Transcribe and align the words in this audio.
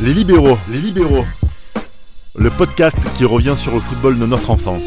Les 0.00 0.14
libéraux, 0.14 0.56
les 0.70 0.78
libéraux. 0.78 1.24
Le 2.36 2.50
podcast 2.50 2.96
qui 3.16 3.24
revient 3.24 3.56
sur 3.56 3.74
le 3.74 3.80
football 3.80 4.16
de 4.16 4.26
notre 4.26 4.48
enfance. 4.50 4.84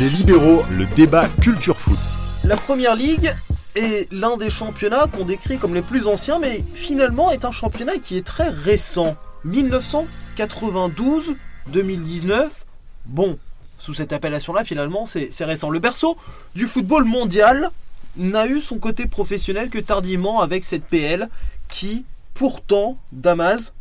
Les 0.00 0.10
libéraux, 0.10 0.64
le 0.76 0.86
débat 0.96 1.28
culture 1.40 1.78
foot. 1.78 2.00
La 2.42 2.56
première 2.56 2.96
ligue 2.96 3.32
est 3.76 4.12
l'un 4.12 4.36
des 4.36 4.50
championnats 4.50 5.06
qu'on 5.06 5.24
décrit 5.24 5.58
comme 5.58 5.72
les 5.72 5.82
plus 5.82 6.08
anciens, 6.08 6.40
mais 6.40 6.64
finalement 6.74 7.30
est 7.30 7.44
un 7.44 7.52
championnat 7.52 7.98
qui 7.98 8.16
est 8.16 8.26
très 8.26 8.48
récent. 8.48 9.14
1992, 9.44 11.36
2019. 11.68 12.66
Bon, 13.06 13.38
sous 13.78 13.94
cette 13.94 14.12
appellation-là, 14.12 14.64
finalement, 14.64 15.06
c'est 15.06 15.28
c'est 15.30 15.44
récent. 15.44 15.70
Le 15.70 15.78
berceau 15.78 16.16
du 16.56 16.66
football 16.66 17.04
mondial 17.04 17.70
n'a 18.16 18.46
eu 18.46 18.60
son 18.60 18.78
côté 18.78 19.06
professionnel 19.06 19.70
que 19.70 19.78
tardivement 19.78 20.40
avec 20.40 20.64
cette 20.64 20.84
PL 20.84 21.28
qui, 21.68 22.04
pourtant, 22.34 22.98
Damas, 23.12 23.72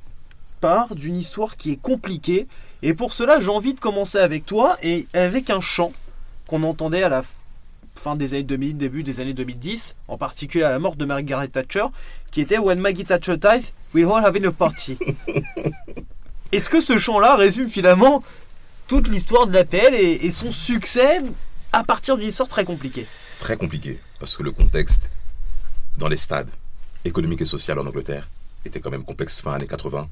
part 0.62 0.95
d'une 0.95 1.17
histoire 1.17 1.57
qui 1.57 1.71
est 1.71 1.81
compliquée. 1.81 2.48
Et 2.84 2.94
pour 2.94 3.13
cela, 3.13 3.40
j'ai 3.40 3.49
envie 3.49 3.73
de 3.73 3.80
commencer 3.80 4.20
avec 4.20 4.45
toi 4.45 4.77
et 4.81 5.07
avec 5.13 5.49
un 5.49 5.62
chant 5.62 5.91
qu'on 6.48 6.63
entendait 6.63 7.04
à 7.04 7.09
la 7.09 7.23
fin 7.95 8.16
des 8.16 8.34
années 8.34 8.44
2000, 8.44 8.77
début 8.77 9.04
des 9.04 9.20
années 9.20 9.34
2010, 9.34 9.95
en 10.07 10.17
particulier 10.17 10.63
à 10.63 10.71
la 10.71 10.79
mort 10.79 10.95
de 10.95 11.05
Margaret 11.05 11.48
Thatcher, 11.49 11.85
qui 12.32 12.41
était 12.41 12.57
When 12.57 12.79
Maggie 12.79 13.04
Thatcher 13.04 13.38
dies, 13.38 13.73
we're 13.93 14.09
all 14.09 14.23
having 14.23 14.45
a 14.45 14.52
party. 14.52 14.98
Est-ce 16.52 16.70
que 16.70 16.82
ce 16.82 16.98
chant-là 16.98 17.35
résume 17.35 17.70
finalement 17.70 18.23
toute 18.88 19.07
l'histoire 19.07 19.48
de 19.48 19.54
l'APL 19.54 19.93
et, 19.93 20.26
et 20.26 20.32
son 20.32 20.52
succès 20.52 21.20
à 21.71 21.84
partir 21.84 22.18
d'une 22.18 22.27
histoire 22.27 22.49
très 22.49 22.66
compliquée? 22.66 23.07
Très 23.41 23.58
compliqué, 23.58 24.00
parce 24.20 24.38
que 24.38 24.44
le 24.44 24.52
contexte 24.52 25.09
dans 25.98 26.08
les 26.08 26.18
stades 26.18 26.52
économiques 27.04 27.41
et 27.41 27.45
sociaux 27.45 27.73
en 27.80 27.88
Angleterre 27.88 28.30
était 28.63 28.80
quand 28.80 28.91
même 28.91 29.04
complexe 29.04 29.41
fin 29.41 29.54
années 29.54 29.66
80, 29.66 30.08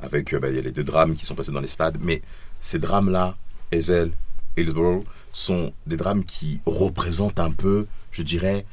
avec 0.00 0.34
euh, 0.34 0.40
bah, 0.40 0.48
il 0.48 0.56
y 0.56 0.58
a 0.58 0.62
les 0.62 0.72
deux 0.72 0.82
drames 0.82 1.14
qui 1.14 1.24
sont 1.24 1.36
passés 1.36 1.52
dans 1.52 1.60
les 1.60 1.68
stades, 1.68 1.98
mais 2.00 2.20
ces 2.60 2.80
drames-là, 2.80 3.36
Hazel, 3.72 4.10
Hillsborough, 4.56 5.04
sont 5.30 5.72
des 5.86 5.96
drames 5.96 6.24
qui 6.24 6.60
représentent 6.66 7.38
un 7.38 7.52
peu, 7.52 7.86
je 8.10 8.22
dirais, 8.22 8.66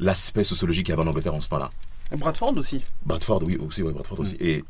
l'aspect 0.00 0.42
sociologique 0.42 0.86
qu'il 0.86 0.92
y 0.92 0.98
avait 0.98 1.06
en 1.06 1.10
Angleterre 1.10 1.34
en 1.34 1.40
ce 1.40 1.48
temps-là. 1.50 1.70
Bradford 2.16 2.56
aussi. 2.56 2.82
Bradford, 3.06 3.44
oui, 3.44 3.56
aussi, 3.58 3.84
ouais, 3.84 3.92
Bradford 3.92 4.18
aussi. 4.18 4.36
Et 4.40 4.64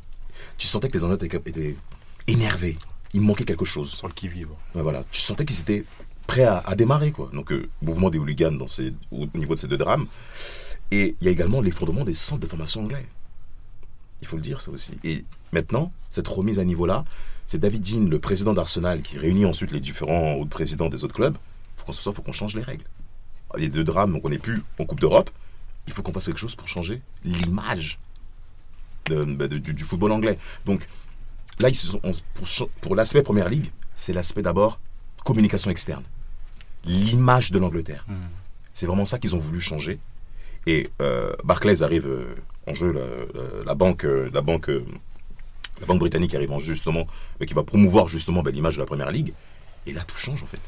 tu 0.58 0.66
sentais 0.66 0.88
que 0.88 0.98
les 0.98 1.04
Anglais 1.04 1.16
étaient, 1.16 1.40
étaient 1.46 1.76
énervés. 2.26 2.76
Il 3.14 3.22
manquait 3.22 3.46
quelque 3.46 3.64
chose. 3.64 3.92
Sur 3.92 4.08
le 4.08 4.12
qui-vive. 4.12 4.50
Ouais, 4.74 4.82
voilà. 4.82 5.04
Tu 5.10 5.22
sentais 5.22 5.46
qu'ils 5.46 5.60
étaient 5.60 5.84
prêts 6.28 6.44
à, 6.44 6.74
démarrer, 6.76 7.10
quoi. 7.10 7.30
Donc, 7.32 7.50
euh, 7.50 7.68
mouvement 7.82 8.10
des 8.10 8.18
hooligans 8.18 8.56
au, 9.10 9.24
au 9.24 9.38
niveau 9.38 9.54
de 9.54 9.58
ces 9.58 9.66
deux 9.66 9.78
drames. 9.78 10.06
Et 10.90 11.16
il 11.20 11.24
y 11.24 11.28
a 11.28 11.32
également 11.32 11.60
l'effondrement 11.60 12.04
des 12.04 12.14
centres 12.14 12.42
de 12.42 12.46
formation 12.46 12.82
anglais. 12.82 13.06
Il 14.20 14.26
faut 14.28 14.36
le 14.36 14.42
dire, 14.42 14.60
ça 14.60 14.70
aussi. 14.70 14.92
Et 15.04 15.24
maintenant, 15.52 15.90
cette 16.10 16.28
remise 16.28 16.58
à 16.58 16.64
niveau-là, 16.64 17.04
c'est 17.46 17.58
David 17.58 17.82
Dean, 17.82 18.08
le 18.08 18.18
président 18.18 18.52
d'Arsenal, 18.52 19.00
qui 19.00 19.16
réunit 19.18 19.46
ensuite 19.46 19.70
les 19.72 19.80
différents 19.80 20.34
autres 20.36 20.50
présidents 20.50 20.90
des 20.90 21.02
autres 21.02 21.14
clubs. 21.14 21.34
Il 21.34 21.80
faut 21.80 21.86
qu'on 21.86 21.92
se 21.92 22.02
soit, 22.02 22.12
il 22.12 22.16
faut 22.16 22.22
qu'on 22.22 22.32
change 22.32 22.54
les 22.54 22.62
règles. 22.62 22.84
A 23.54 23.58
deux 23.66 23.84
drames, 23.84 24.12
donc 24.12 24.22
on 24.24 24.28
n'est 24.28 24.38
plus 24.38 24.62
en 24.78 24.84
Coupe 24.84 25.00
d'Europe. 25.00 25.30
Il 25.86 25.94
faut 25.94 26.02
qu'on 26.02 26.12
fasse 26.12 26.26
quelque 26.26 26.38
chose 26.38 26.54
pour 26.54 26.68
changer 26.68 27.00
l'image 27.24 27.98
bah, 29.08 29.48
du, 29.48 29.84
football 29.84 30.12
anglais. 30.12 30.38
Donc 30.66 30.86
là, 31.58 31.70
ils 31.70 31.74
se 31.74 31.86
sont- 31.86 32.00
on- 32.02 32.12
pour, 32.34 32.46
pour 32.82 32.94
l'aspect 32.94 33.22
Première 33.22 33.48
Ligue, 33.48 33.70
c'est 33.94 34.12
l'aspect 34.12 34.42
d'abord 34.42 34.78
communication 35.24 35.70
externe. 35.70 36.02
L'image 36.88 37.52
de 37.52 37.58
l'Angleterre. 37.58 38.06
C'est 38.72 38.86
vraiment 38.86 39.04
ça 39.04 39.18
qu'ils 39.18 39.34
ont 39.34 39.38
voulu 39.38 39.60
changer. 39.60 40.00
Et 40.66 40.90
euh, 41.00 41.32
Barclays 41.44 41.82
arrive 41.82 42.06
euh, 42.06 42.34
en 42.66 42.74
jeu, 42.74 42.94
la, 43.64 43.74
banque, 43.74 44.04
euh, 44.04 44.30
la 44.32 44.40
banque, 44.40 44.68
la 44.68 45.86
banque 45.86 46.00
britannique 46.00 46.34
arrive 46.34 46.52
en 46.52 46.58
jeu 46.58 46.74
justement, 46.74 47.06
qui 47.46 47.54
va 47.54 47.62
promouvoir 47.62 48.08
justement 48.08 48.42
bah, 48.42 48.50
l'image 48.50 48.76
de 48.76 48.80
la 48.80 48.86
Première 48.86 49.10
Ligue. 49.10 49.32
Et 49.86 49.92
là, 49.92 50.04
tout 50.06 50.16
change 50.16 50.42
en 50.42 50.46
fait. 50.46 50.60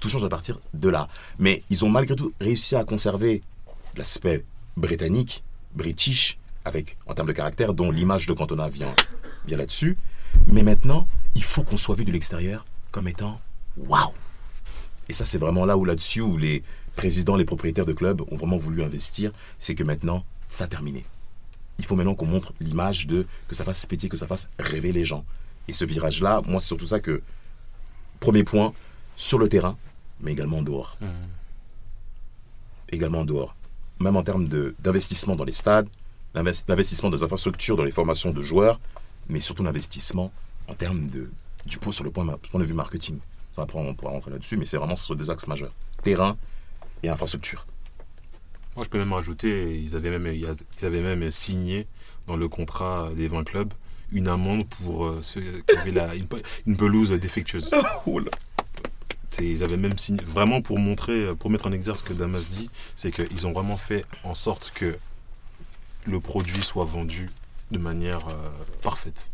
Tout 0.00 0.08
change 0.08 0.24
à 0.24 0.28
partir 0.28 0.58
de 0.72 0.88
là. 0.88 1.08
Mais 1.38 1.62
ils 1.70 1.84
ont 1.84 1.88
malgré 1.88 2.16
tout 2.16 2.32
réussi 2.40 2.74
à 2.76 2.84
conserver 2.84 3.42
l'aspect 3.96 4.44
britannique, 4.76 5.44
british, 5.74 6.38
avec 6.64 6.96
en 7.06 7.14
termes 7.14 7.28
de 7.28 7.32
caractère, 7.32 7.74
dont 7.74 7.90
l'image 7.90 8.26
de 8.26 8.32
Cantona 8.32 8.68
vient, 8.68 8.94
vient 9.46 9.56
là-dessus. 9.56 9.96
Mais 10.46 10.62
maintenant, 10.62 11.06
il 11.34 11.44
faut 11.44 11.62
qu'on 11.62 11.76
soit 11.76 11.94
vu 11.94 12.04
de 12.04 12.12
l'extérieur 12.12 12.64
comme 12.90 13.08
étant 13.08 13.40
waouh. 13.76 14.12
Et 15.08 15.12
ça, 15.12 15.24
c'est 15.24 15.38
vraiment 15.38 15.64
là 15.66 15.76
où 15.76 15.84
là-dessus 15.84 16.20
où 16.20 16.36
les 16.36 16.62
présidents, 16.96 17.36
les 17.36 17.44
propriétaires 17.44 17.86
de 17.86 17.92
clubs 17.92 18.22
ont 18.30 18.36
vraiment 18.36 18.56
voulu 18.56 18.82
investir, 18.82 19.32
c'est 19.58 19.74
que 19.74 19.82
maintenant, 19.84 20.24
ça 20.48 20.64
a 20.64 20.66
terminé. 20.66 21.04
Il 21.78 21.84
faut 21.84 21.96
maintenant 21.96 22.14
qu'on 22.14 22.26
montre 22.26 22.52
l'image 22.60 23.06
de 23.06 23.26
que 23.48 23.54
ça 23.54 23.64
fasse 23.64 23.84
péter, 23.86 24.08
que 24.08 24.16
ça 24.16 24.26
fasse 24.26 24.48
rêver 24.58 24.92
les 24.92 25.04
gens. 25.04 25.24
Et 25.68 25.72
ce 25.72 25.84
virage-là, 25.84 26.40
moi, 26.46 26.60
c'est 26.60 26.68
surtout 26.68 26.86
ça 26.86 27.00
que 27.00 27.20
premier 28.20 28.44
point 28.44 28.72
sur 29.16 29.38
le 29.38 29.48
terrain, 29.48 29.76
mais 30.20 30.32
également 30.32 30.58
en 30.58 30.62
dehors. 30.62 30.96
Également 32.90 33.20
en 33.20 33.24
dehors. 33.24 33.56
Même 34.00 34.16
en 34.16 34.22
termes 34.22 34.48
d'investissement 34.78 35.36
dans 35.36 35.44
les 35.44 35.52
stades, 35.52 35.88
l'invest- 36.34 36.64
l'investissement 36.68 37.10
dans 37.10 37.16
les 37.16 37.22
infrastructures, 37.22 37.76
dans 37.76 37.84
les 37.84 37.92
formations 37.92 38.30
de 38.30 38.42
joueurs, 38.42 38.80
mais 39.28 39.40
surtout 39.40 39.62
l'investissement 39.64 40.32
en 40.68 40.74
termes 40.74 41.06
de, 41.08 41.30
du 41.66 41.78
point 41.78 41.92
sur 41.92 42.04
le 42.04 42.10
point, 42.10 42.24
point 42.50 42.60
de 42.60 42.64
vue 42.64 42.74
marketing. 42.74 43.18
Ça, 43.54 43.62
après, 43.62 43.78
on 43.78 43.94
pourra 43.94 44.10
rentrer 44.10 44.32
là-dessus, 44.32 44.56
mais 44.56 44.66
c'est 44.66 44.78
vraiment 44.78 44.96
sur 44.96 45.14
des 45.14 45.30
axes 45.30 45.46
majeurs. 45.46 45.72
Terrain 46.02 46.36
et 47.04 47.08
infrastructure. 47.08 47.66
Moi, 48.74 48.84
je 48.84 48.90
peux 48.90 48.98
même 48.98 49.12
rajouter, 49.12 49.78
ils 49.80 49.94
avaient 49.94 50.10
même, 50.18 50.32
ils 50.34 50.84
avaient 50.84 51.00
même 51.00 51.30
signé 51.30 51.86
dans 52.26 52.36
le 52.36 52.48
contrat 52.48 53.10
des 53.14 53.28
20 53.28 53.44
clubs 53.44 53.72
une 54.10 54.26
amende 54.26 54.66
pour 54.68 55.06
euh, 55.06 55.20
ceux 55.22 55.40
qui 55.40 55.76
avaient 55.76 55.92
la, 55.92 56.16
une, 56.16 56.26
pe- 56.26 56.42
une 56.66 56.76
pelouse 56.76 57.10
défectueuse. 57.12 57.70
C'est- 59.30 59.44
Ils 59.46 59.62
avaient 59.62 59.76
même 59.76 59.96
signé, 59.98 60.22
vraiment 60.24 60.60
pour 60.60 60.78
montrer, 60.80 61.34
pour 61.36 61.48
mettre 61.50 61.66
en 61.68 61.72
exergue 61.72 61.98
ce 61.98 62.02
que 62.02 62.12
Damas 62.12 62.48
dit, 62.48 62.70
c'est 62.96 63.12
qu'ils 63.12 63.46
ont 63.46 63.52
vraiment 63.52 63.76
fait 63.76 64.04
en 64.24 64.34
sorte 64.34 64.72
que 64.74 64.96
le 66.06 66.18
produit 66.20 66.60
soit 66.62 66.84
vendu 66.84 67.30
de 67.70 67.78
manière 67.78 68.26
euh, 68.28 68.50
parfaite. 68.82 69.30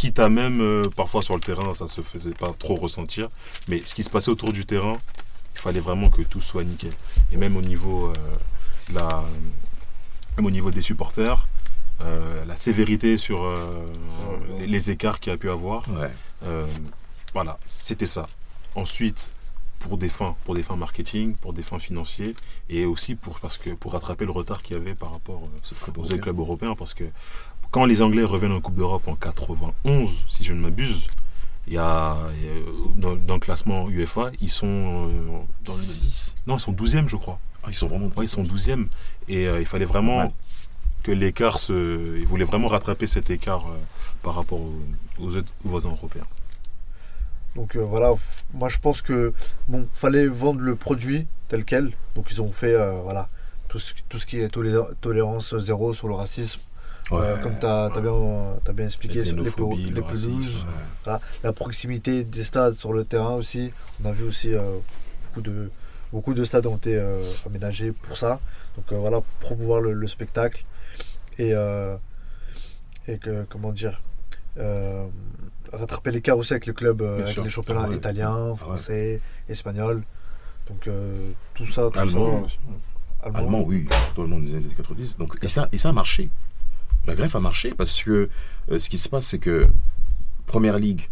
Quitte 0.00 0.18
à 0.18 0.30
même, 0.30 0.62
euh, 0.62 0.88
parfois 0.96 1.20
sur 1.22 1.34
le 1.34 1.42
terrain, 1.42 1.74
ça 1.74 1.86
se 1.86 2.00
faisait 2.00 2.30
pas 2.32 2.54
trop 2.58 2.74
ressentir, 2.74 3.28
mais 3.68 3.82
ce 3.82 3.94
qui 3.94 4.02
se 4.02 4.08
passait 4.08 4.30
autour 4.30 4.50
du 4.50 4.64
terrain, 4.64 4.96
il 5.54 5.60
fallait 5.60 5.80
vraiment 5.80 6.08
que 6.08 6.22
tout 6.22 6.40
soit 6.40 6.64
nickel. 6.64 6.94
Et 7.32 7.36
même 7.36 7.54
au 7.54 7.60
niveau, 7.60 8.06
euh, 8.06 8.14
la, 8.94 9.22
même 10.38 10.46
au 10.46 10.50
niveau 10.50 10.70
des 10.70 10.80
supporters, 10.80 11.46
euh, 12.00 12.42
la 12.46 12.56
sévérité 12.56 13.18
sur 13.18 13.54
les, 14.58 14.66
les 14.66 14.90
écarts 14.90 15.20
qu'il 15.20 15.32
y 15.32 15.34
a 15.34 15.36
pu 15.36 15.50
avoir, 15.50 15.84
Ouais. 15.90 16.10
voilà, 17.34 17.58
c'était 17.66 18.06
ça. 18.06 18.26
Ensuite, 18.76 19.34
pour 19.80 19.98
des 19.98 20.08
fins, 20.08 20.34
pour 20.44 20.54
des 20.54 20.62
fins 20.62 20.76
marketing, 20.76 21.34
pour 21.34 21.52
des 21.52 21.62
fins 21.62 21.78
financiers, 21.78 22.34
et 22.70 22.86
aussi 22.86 23.16
pour 23.16 23.38
parce 23.40 23.58
que 23.58 23.68
pour 23.70 23.92
rattraper 23.92 24.24
le 24.24 24.30
retard 24.30 24.62
qu'il 24.62 24.76
y 24.78 24.80
avait 24.80 24.94
par 24.94 25.12
rapport 25.12 25.42
aux 25.42 26.02
clubs 26.18 26.38
européens, 26.38 26.74
parce 26.74 26.94
que 26.94 27.04
quand 27.70 27.84
les 27.84 28.02
Anglais 28.02 28.24
reviennent 28.24 28.52
en 28.52 28.60
Coupe 28.60 28.74
d'Europe 28.74 29.06
en 29.08 29.14
91, 29.14 30.10
si 30.28 30.44
je 30.44 30.52
ne 30.52 30.60
m'abuse, 30.60 31.06
il 31.66 31.74
y 31.74 31.78
a, 31.78 32.16
il 32.36 32.44
y 32.44 32.48
a- 32.48 32.52
dans, 32.96 33.14
dans 33.16 33.34
le 33.34 33.40
classement 33.40 33.88
UEFA, 33.88 34.30
ils 34.40 34.50
sont 34.50 34.66
euh, 34.66 35.10
dans 35.64 35.72
le- 35.74 35.78
Six. 35.78 36.36
non, 36.46 36.56
ils 36.56 36.60
sont 36.60 36.72
12e, 36.72 37.06
je 37.06 37.16
crois. 37.16 37.38
Ah, 37.62 37.68
ils 37.68 37.74
sont 37.74 37.86
vraiment. 37.86 38.06
Ouais, 38.16 38.24
ils 38.24 38.28
sont 38.28 38.42
12e. 38.42 38.86
Et 39.28 39.46
euh, 39.46 39.60
il 39.60 39.66
fallait 39.66 39.84
vraiment 39.84 40.14
Normal. 40.16 40.32
que 41.02 41.12
l'écart 41.12 41.58
se. 41.58 42.18
Ils 42.18 42.26
voulaient 42.26 42.44
vraiment 42.46 42.68
rattraper 42.68 43.06
cet 43.06 43.30
écart 43.30 43.66
euh, 43.68 43.76
par 44.22 44.34
rapport 44.34 44.58
aux, 44.60 44.74
aux 45.18 45.36
autres 45.36 45.52
voisins 45.64 45.90
européens. 45.90 46.26
Donc 47.54 47.76
euh, 47.76 47.80
voilà, 47.84 48.12
moi 48.54 48.68
je 48.68 48.78
pense 48.78 49.02
que 49.02 49.32
bon, 49.68 49.86
fallait 49.92 50.26
vendre 50.26 50.60
le 50.60 50.74
produit 50.76 51.26
tel 51.48 51.64
quel. 51.64 51.92
Donc 52.14 52.30
ils 52.32 52.40
ont 52.40 52.50
fait 52.52 52.74
euh, 52.74 53.00
voilà 53.02 53.28
tout 53.68 53.78
ce, 53.78 53.92
tout 54.08 54.18
ce 54.18 54.26
qui 54.26 54.38
est 54.38 54.48
tolé- 54.48 54.80
tolérance 55.00 55.56
zéro 55.58 55.92
sur 55.92 56.08
le 56.08 56.14
racisme. 56.14 56.60
Euh, 57.12 57.36
comme 57.42 57.58
tu 57.58 57.66
as, 57.66 57.90
bien, 57.90 58.58
t'as 58.64 58.72
bien 58.72 58.84
expliqué 58.86 59.22
les, 59.22 59.32
le 59.32 59.42
les 59.42 60.00
racisme, 60.00 60.30
pelouses, 60.30 60.66
la 61.42 61.52
proximité 61.52 62.24
des 62.24 62.44
stades 62.44 62.74
sur 62.74 62.92
le 62.92 63.04
terrain 63.04 63.34
aussi. 63.34 63.72
On 64.02 64.08
a 64.08 64.12
vu 64.12 64.24
aussi 64.24 64.54
euh, 64.54 64.76
beaucoup, 65.26 65.40
de, 65.42 65.70
beaucoup 66.12 66.34
de 66.34 66.44
stades 66.44 66.66
ont 66.66 66.76
été 66.76 66.96
euh, 66.96 67.22
aménagés 67.46 67.92
pour 67.92 68.16
ça. 68.16 68.38
Donc 68.76 68.92
euh, 68.92 68.98
voilà, 68.98 69.20
promouvoir 69.40 69.80
le, 69.80 69.92
le 69.92 70.06
spectacle 70.06 70.64
et, 71.38 71.50
euh, 71.52 71.96
et 73.08 73.18
que, 73.18 73.44
comment 73.48 73.72
dire, 73.72 74.00
rattraper 75.72 76.10
l'écart 76.12 76.38
aussi 76.38 76.52
avec 76.52 76.66
le 76.66 76.72
club, 76.74 77.02
avec 77.02 77.28
sûr. 77.28 77.42
les 77.42 77.50
championnats 77.50 77.82
Ah 77.86 77.88
ouais. 77.88 77.96
italiens, 77.96 78.54
français, 78.56 79.20
espagnols. 79.48 80.02
Donc 80.68 80.88
tout 81.54 81.66
ça, 81.66 81.90
tout 81.90 81.98
Allemand. 81.98 82.46
ça. 82.48 82.54
Allemand. 83.22 83.38
Allemand, 83.38 83.62
oui, 83.66 83.86
surtout 84.04 84.22
allemand 84.22 84.38
des 84.38 84.54
années 84.54 84.74
90. 84.76 85.18
Donc, 85.18 85.36
et, 85.42 85.48
ça, 85.48 85.68
et 85.72 85.78
ça 85.78 85.88
a 85.88 85.92
marché. 85.92 86.30
La 87.10 87.16
greffe 87.16 87.34
a 87.34 87.40
marché 87.40 87.74
parce 87.76 88.04
que 88.04 88.28
euh, 88.70 88.78
ce 88.78 88.88
qui 88.88 88.96
se 88.96 89.08
passe, 89.08 89.26
c'est 89.26 89.40
que 89.40 89.66
Première 90.46 90.78
Ligue, 90.78 91.08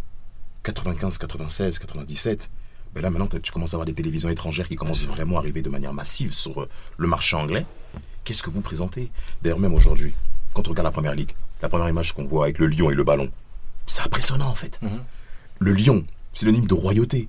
95, 0.63 1.17
96, 1.17 1.77
97, 1.77 2.49
ben 2.95 3.01
là 3.01 3.09
maintenant 3.09 3.27
tu 3.27 3.51
commences 3.51 3.73
à 3.73 3.75
avoir 3.75 3.85
des 3.85 3.93
télévisions 3.93 4.29
étrangères 4.29 4.69
qui 4.69 4.77
commencent 4.77 5.05
vraiment 5.05 5.35
à 5.35 5.39
arriver 5.39 5.61
de 5.61 5.69
manière 5.69 5.93
massive 5.93 6.33
sur 6.33 6.61
euh, 6.61 6.69
le 6.97 7.05
marché 7.05 7.35
anglais. 7.35 7.65
Qu'est-ce 8.23 8.43
que 8.43 8.49
vous 8.49 8.61
présentez? 8.61 9.11
D'ailleurs, 9.41 9.59
même 9.59 9.73
aujourd'hui, 9.73 10.13
quand 10.53 10.65
on 10.69 10.69
regarde 10.69 10.85
la 10.85 10.91
première 10.91 11.15
ligue, 11.15 11.33
la 11.61 11.67
première 11.67 11.89
image 11.89 12.13
qu'on 12.13 12.23
voit 12.23 12.45
avec 12.45 12.59
le 12.59 12.67
lion 12.67 12.89
et 12.89 12.95
le 12.95 13.03
ballon, 13.03 13.29
c'est 13.85 14.03
impressionnant 14.03 14.47
en 14.47 14.55
fait. 14.55 14.79
Mhm. 14.81 15.01
Le 15.59 15.73
lion, 15.73 16.05
synonyme 16.31 16.65
de 16.65 16.75
royauté. 16.75 17.27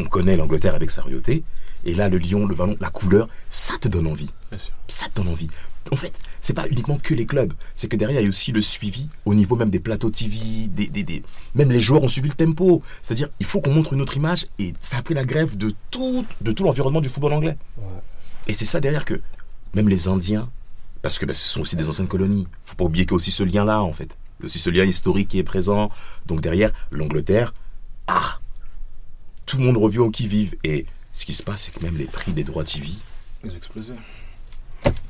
On 0.00 0.04
connaît 0.04 0.36
l'Angleterre 0.36 0.74
avec 0.74 0.90
sa 0.90 1.02
royauté. 1.02 1.44
Et 1.84 1.94
là, 1.94 2.08
le 2.08 2.18
lion, 2.18 2.46
le 2.46 2.54
ballon, 2.54 2.76
la 2.80 2.90
couleur, 2.90 3.28
ça 3.50 3.74
te 3.78 3.88
donne 3.88 4.06
envie. 4.06 4.28
Bien 4.50 4.58
sûr. 4.58 4.72
Ça 4.88 5.06
te 5.06 5.14
donne 5.20 5.28
envie. 5.28 5.48
En 5.92 5.96
fait, 5.96 6.18
c'est 6.40 6.52
pas 6.52 6.66
uniquement 6.68 6.98
que 7.02 7.14
les 7.14 7.24
clubs. 7.26 7.52
C'est 7.74 7.88
que 7.88 7.96
derrière, 7.96 8.20
il 8.20 8.24
y 8.24 8.26
a 8.26 8.28
aussi 8.28 8.52
le 8.52 8.60
suivi 8.60 9.08
au 9.24 9.34
niveau 9.34 9.56
même 9.56 9.70
des 9.70 9.80
plateaux 9.80 10.10
TV. 10.10 10.36
Des, 10.68 10.88
des, 10.88 11.02
des- 11.04 11.22
Même 11.54 11.70
les 11.70 11.80
joueurs 11.80 12.02
ont 12.02 12.08
suivi 12.08 12.28
le 12.28 12.34
tempo. 12.34 12.82
C'est-à-dire, 13.02 13.28
il 13.40 13.46
faut 13.46 13.60
qu'on 13.60 13.72
montre 13.72 13.92
une 13.94 14.02
autre 14.02 14.16
image. 14.16 14.46
Et 14.58 14.74
ça 14.80 14.98
a 14.98 15.02
pris 15.02 15.14
la 15.14 15.24
grève 15.24 15.56
de 15.56 15.72
tout, 15.90 16.24
de 16.40 16.52
tout 16.52 16.64
l'environnement 16.64 17.00
du 17.00 17.08
football 17.08 17.32
anglais. 17.32 17.56
Ouais. 17.78 17.84
Et 18.46 18.54
c'est 18.54 18.66
ça 18.66 18.80
derrière 18.80 19.04
que 19.04 19.20
même 19.74 19.88
les 19.88 20.08
Indiens, 20.08 20.50
parce 21.02 21.18
que 21.18 21.24
bah, 21.24 21.34
ce 21.34 21.46
sont 21.48 21.60
aussi 21.62 21.76
des 21.76 21.88
anciennes 21.88 22.08
colonies, 22.08 22.46
faut 22.64 22.74
pas 22.76 22.84
oublier 22.84 23.04
qu'il 23.06 23.12
y 23.12 23.14
a 23.14 23.16
aussi 23.16 23.30
ce 23.30 23.42
lien-là 23.42 23.82
en 23.82 23.92
fait. 23.92 24.16
Il 24.38 24.42
y 24.42 24.44
a 24.44 24.46
aussi 24.46 24.58
ce 24.58 24.68
lien 24.70 24.84
historique 24.84 25.28
qui 25.28 25.38
est 25.38 25.44
présent. 25.44 25.90
Donc 26.26 26.40
derrière, 26.40 26.72
l'Angleterre, 26.90 27.54
ah, 28.06 28.38
tout 29.46 29.56
le 29.58 29.64
monde 29.64 29.76
revient 29.76 29.98
au 29.98 30.10
qui-vive. 30.10 30.56
Et 30.64 30.86
ce 31.12 31.26
qui 31.26 31.32
se 31.34 31.42
passe, 31.42 31.62
c'est 31.62 31.74
que 31.78 31.84
même 31.84 31.96
les 31.96 32.04
prix 32.06 32.32
des 32.32 32.44
droits 32.44 32.64
TV, 32.64 32.88
Ils 33.44 33.50
ont 33.50 33.56
explosé. 33.56 33.94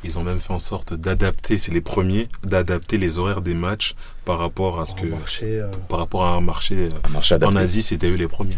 Ils 0.03 0.19
ont 0.19 0.25
même 0.25 0.39
fait 0.39 0.53
en 0.53 0.59
sorte 0.59 0.95
d'adapter, 0.95 1.59
c'est 1.59 1.73
les 1.73 1.81
premiers, 1.83 2.29
d'adapter 2.43 2.97
les 2.99 3.19
horaires 3.19 3.43
des 3.43 3.55
matchs 3.55 3.95
par 4.25 4.39
rapport 4.39 4.81
à 4.81 4.85
ce 4.87 4.93
En 4.93 4.95
que, 4.95 5.07
marché, 5.07 5.61
euh, 5.61 5.71
par 5.89 5.99
rapport 5.99 6.25
à 6.25 6.35
un 6.35 6.41
marché. 6.41 6.75
euh, 6.75 6.91
un 7.05 7.09
marché 7.11 7.35
adapté. 7.35 7.55
En 7.55 7.59
Asie, 7.59 7.83
c'était 7.83 8.09
eux 8.09 8.15
les 8.15 8.27
premiers. 8.29 8.57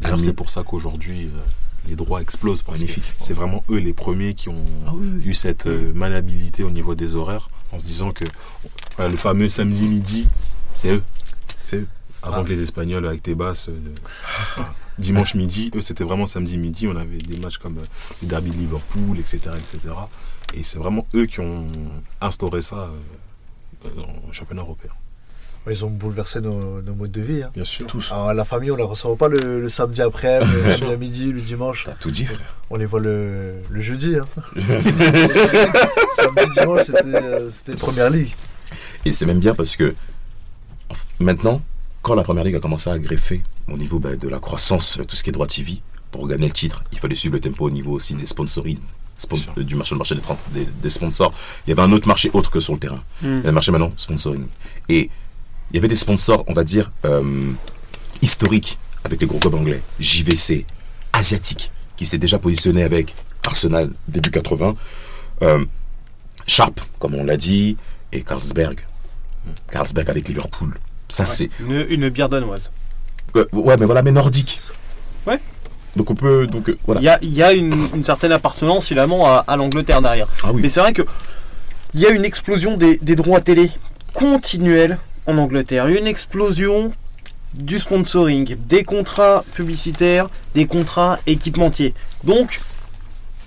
D'ailleurs, 0.00 0.18
Ami- 0.18 0.26
c'est 0.26 0.32
pour 0.32 0.48
ça 0.50 0.62
qu'aujourd'hui, 0.64 1.26
euh, 1.26 1.38
les 1.88 1.96
droits 1.96 2.20
explosent. 2.22 2.62
Parce 2.62 2.78
Magnifique. 2.78 3.04
c'est 3.18 3.34
vraiment 3.34 3.62
eux 3.70 3.76
les 3.78 3.92
premiers 3.92 4.34
qui 4.34 4.48
ont 4.48 4.64
Ah 4.86 4.92
oui, 4.94 5.06
oui. 5.18 5.26
eu 5.28 5.34
cette 5.34 5.66
euh, 5.66 5.92
maniabilité 5.94 6.62
au 6.62 6.70
niveau 6.70 6.94
des 6.94 7.14
horaires, 7.14 7.48
en 7.72 7.78
se 7.78 7.84
disant 7.84 8.12
que 8.12 8.24
le 8.98 9.16
fameux 9.16 9.48
samedi 9.48 9.86
midi, 9.86 10.28
c'est 10.74 10.94
eux. 10.94 11.02
C'est 11.62 11.76
eux. 11.76 11.86
Avant 12.22 12.36
Ah. 12.40 12.44
que 12.44 12.48
les 12.48 12.60
Espagnols 12.62 13.06
avec 13.06 13.22
tes 13.22 13.34
basses, 13.34 13.68
euh, 13.68 13.74
enfin, 14.24 14.68
dimanche 15.00 15.34
midi, 15.34 15.70
eux 15.74 15.80
c'était 15.80 16.04
vraiment 16.04 16.26
samedi 16.26 16.58
midi. 16.58 16.86
On 16.86 16.96
avait 16.96 17.18
des 17.18 17.38
matchs 17.38 17.58
comme 17.58 17.78
euh, 17.78 17.82
le 18.22 18.28
derby 18.28 18.50
de 18.50 18.56
Liverpool, 18.56 19.18
etc., 19.18 19.40
etc. 19.58 19.94
Et 20.54 20.62
c'est 20.62 20.78
vraiment 20.78 21.06
eux 21.14 21.26
qui 21.26 21.40
ont 21.40 21.66
instauré 22.20 22.62
ça 22.62 22.76
euh, 22.76 23.88
dans 23.96 24.06
le 24.26 24.32
championnat 24.32 24.62
européen. 24.62 24.90
ils 25.68 25.84
ont 25.84 25.90
bouleversé 25.90 26.40
nos, 26.40 26.82
nos 26.82 26.94
modes 26.94 27.10
de 27.12 27.20
vie. 27.20 27.42
hein. 27.42 27.50
Bien 27.54 27.64
sûr. 27.64 27.86
Tous. 27.86 28.10
Alors, 28.12 28.34
la 28.34 28.44
famille, 28.44 28.70
on 28.70 28.76
la 28.76 28.84
ressent 28.84 29.14
pas 29.16 29.28
le, 29.28 29.60
le 29.60 29.68
samedi 29.68 30.02
après, 30.02 30.40
le 30.44 30.64
samedi 30.64 30.92
à 30.92 30.96
midi, 30.96 31.32
le 31.32 31.40
dimanche. 31.40 31.84
T'as 31.86 31.92
tout 31.92 32.10
dit, 32.10 32.24
frère. 32.24 32.54
On 32.70 32.76
les 32.76 32.86
voit 32.86 33.00
le, 33.00 33.54
le 33.68 33.80
jeudi. 33.80 34.16
Hein. 34.16 34.26
samedi, 36.16 36.50
dimanche, 36.58 36.82
c'était 36.86 37.14
euh, 37.14 37.50
c'était 37.50 37.74
première 37.76 38.10
ligue. 38.10 38.34
Et 39.04 39.12
c'est 39.12 39.26
même 39.26 39.40
bien 39.40 39.54
parce 39.54 39.76
que 39.76 39.94
maintenant, 41.18 41.62
quand 42.02 42.14
la 42.14 42.22
première 42.22 42.44
ligue 42.44 42.56
a 42.56 42.60
commencé 42.60 42.88
à 42.90 42.98
greffer 42.98 43.42
au 43.68 43.76
niveau 43.76 43.98
bah, 43.98 44.16
de 44.16 44.28
la 44.28 44.38
croissance, 44.38 44.98
euh, 44.98 45.04
tout 45.04 45.16
ce 45.16 45.22
qui 45.22 45.30
est 45.30 45.32
droit 45.32 45.46
TV, 45.46 45.80
pour 46.10 46.26
gagner 46.26 46.46
le 46.46 46.52
titre, 46.52 46.82
il 46.92 46.98
fallait 46.98 47.14
suivre 47.14 47.34
le 47.34 47.40
tempo 47.40 47.66
au 47.66 47.70
niveau 47.70 47.92
aussi 47.92 48.14
des 48.14 48.26
sponsoring, 48.26 48.78
euh, 49.58 49.62
du 49.62 49.74
marché, 49.76 49.94
le 49.94 49.98
marché 49.98 50.14
des, 50.14 50.20
trans- 50.22 50.36
des- 50.52 50.64
des 50.64 50.88
sponsors. 50.88 51.32
Il 51.66 51.70
y 51.70 51.72
avait 51.72 51.82
un 51.82 51.92
autre 51.92 52.08
marché 52.08 52.30
autre 52.32 52.50
que 52.50 52.58
sur 52.60 52.72
le 52.72 52.78
terrain. 52.78 53.02
Hmm. 53.22 53.26
Il 53.26 53.36
y 53.36 53.42
a 53.42 53.46
le 53.46 53.52
marché 53.52 53.70
maintenant 53.70 53.92
sponsoring. 53.96 54.46
Et 54.88 55.10
il 55.70 55.76
y 55.76 55.78
avait 55.78 55.88
des 55.88 55.96
sponsors, 55.96 56.42
on 56.48 56.52
va 56.54 56.64
dire, 56.64 56.90
euh, 57.04 57.52
historiques 58.22 58.78
avec 59.04 59.20
les 59.20 59.26
gros 59.26 59.38
clubs 59.38 59.54
anglais, 59.54 59.82
JVC, 60.00 60.66
asiatiques, 61.12 61.70
qui 61.96 62.04
s'étaient 62.04 62.18
déjà 62.18 62.38
positionnés 62.38 62.82
avec 62.82 63.14
Arsenal 63.46 63.90
début 64.08 64.30
80, 64.30 64.74
euh, 65.42 65.64
Sharp, 66.46 66.80
comme 66.98 67.14
on 67.14 67.24
l'a 67.24 67.36
dit, 67.36 67.76
et 68.12 68.22
Carlsberg. 68.22 68.80
Carlsberg 69.70 70.10
avec 70.10 70.26
Liverpool. 70.28 70.78
Ça, 71.10 71.26
c'est. 71.26 71.50
Une, 71.60 71.84
une 71.88 72.08
bière 72.08 72.28
danoise. 72.28 72.70
Ouais, 73.34 73.46
ouais, 73.52 73.76
mais 73.78 73.86
voilà, 73.86 74.02
mais 74.02 74.12
nordique. 74.12 74.60
Ouais. 75.26 75.40
Donc 75.96 76.10
on 76.10 76.14
peut. 76.14 76.46
Donc 76.46 76.68
euh, 76.68 76.78
voilà. 76.86 77.00
Il 77.00 77.04
y 77.04 77.08
a, 77.08 77.18
il 77.20 77.32
y 77.34 77.42
a 77.42 77.52
une, 77.52 77.88
une 77.94 78.04
certaine 78.04 78.32
appartenance 78.32 78.86
finalement 78.86 79.26
à, 79.26 79.44
à 79.46 79.56
l'Angleterre 79.56 80.00
derrière. 80.00 80.28
Ah 80.42 80.52
oui. 80.52 80.62
Mais 80.62 80.68
c'est 80.68 80.80
vrai 80.80 80.92
que 80.92 81.02
il 81.94 82.00
y 82.00 82.06
a 82.06 82.10
une 82.10 82.24
explosion 82.24 82.76
des, 82.76 82.96
des 82.98 83.16
droits 83.16 83.40
télé 83.40 83.70
continuelle 84.14 84.98
en 85.26 85.36
Angleterre. 85.36 85.88
Une 85.88 86.06
explosion 86.06 86.92
du 87.54 87.80
sponsoring, 87.80 88.56
des 88.68 88.84
contrats 88.84 89.44
publicitaires, 89.54 90.28
des 90.54 90.66
contrats 90.66 91.18
équipementiers. 91.26 91.94
Donc, 92.22 92.60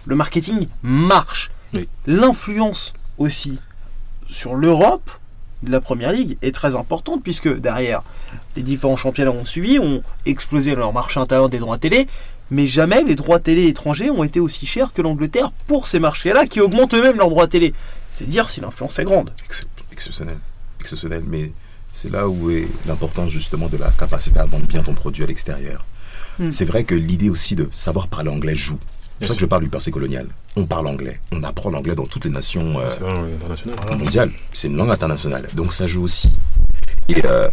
le 0.06 0.16
marketing 0.18 0.68
marche. 0.82 1.52
Oui. 1.74 1.88
L'influence 2.06 2.94
aussi 3.18 3.60
sur 4.28 4.56
l'Europe 4.56 5.10
de 5.64 5.72
la 5.72 5.82
Première 5.82 6.12
Ligue 6.12 6.38
est 6.42 6.54
très 6.54 6.76
importante 6.76 7.24
puisque 7.24 7.48
derrière, 7.60 8.04
les 8.56 8.62
différents 8.64 8.98
championnats 8.98 9.32
ont 9.32 9.46
suivi, 9.46 9.80
ont 9.80 10.04
explosé 10.26 10.76
leur 10.76 10.94
marché 10.94 11.20
intérieur 11.20 11.50
des 11.50 11.60
droits 11.60 11.78
télé, 11.78 12.08
mais 12.52 12.68
jamais 12.68 13.04
les 13.04 13.16
droits 13.16 13.40
télé 13.40 13.68
étrangers 13.68 14.10
ont 14.12 14.24
été 14.24 14.40
aussi 14.40 14.66
chers 14.66 14.94
que 14.94 15.02
l'Angleterre 15.02 15.52
pour 15.68 15.88
ces 15.88 16.00
marchés-là 16.00 16.46
qui 16.46 16.60
augmentent 16.62 16.94
eux-mêmes 16.94 17.18
leurs 17.18 17.30
droits 17.30 17.48
télé. 17.48 17.74
C'est 18.12 18.28
dire 18.28 18.50
si 18.50 18.62
l'influence 18.62 19.00
est 19.00 19.04
grande. 19.06 19.32
Excep- 19.50 19.68
Exceptionnel. 19.92 20.38
Exceptionnel. 20.80 21.24
Mais 21.28 21.52
c'est 21.92 22.12
là 22.12 22.28
où 22.28 22.50
est 22.52 22.68
l'importance 22.86 23.30
justement 23.32 23.70
de 23.70 23.78
la 23.78 23.90
capacité 23.92 24.40
à 24.40 24.46
vendre 24.46 24.66
bien 24.68 24.84
ton 24.84 24.94
produit 24.94 25.24
à 25.24 25.28
l'extérieur. 25.28 25.86
Hmm. 26.40 26.52
C'est 26.52 26.66
vrai 26.66 26.84
que 26.84 26.96
l'idée 26.96 27.30
aussi 27.30 27.56
de 27.56 27.70
savoir 27.72 28.08
parler 28.08 28.30
anglais 28.30 28.56
joue. 28.56 28.80
C'est 29.24 29.28
pour 29.28 29.36
ça 29.36 29.36
que 29.36 29.42
je 29.42 29.46
parle 29.46 29.64
du 29.64 29.70
passé 29.70 29.90
colonial. 29.90 30.28
On 30.58 30.66
parle 30.66 30.86
anglais. 30.86 31.18
On 31.32 31.44
apprend 31.44 31.70
l'anglais 31.70 31.96
dans 31.96 32.06
toutes 32.06 32.26
les 32.26 32.30
nations 32.30 32.78
euh, 32.78 33.96
mondiales. 33.98 34.34
C'est 34.52 34.68
une 34.68 34.76
langue 34.76 34.92
internationale. 34.92 35.48
Donc 35.54 35.72
ça 35.72 35.88
joue 35.88 36.04
aussi. 36.04 36.34
Et 37.08 37.26
euh, 37.26 37.50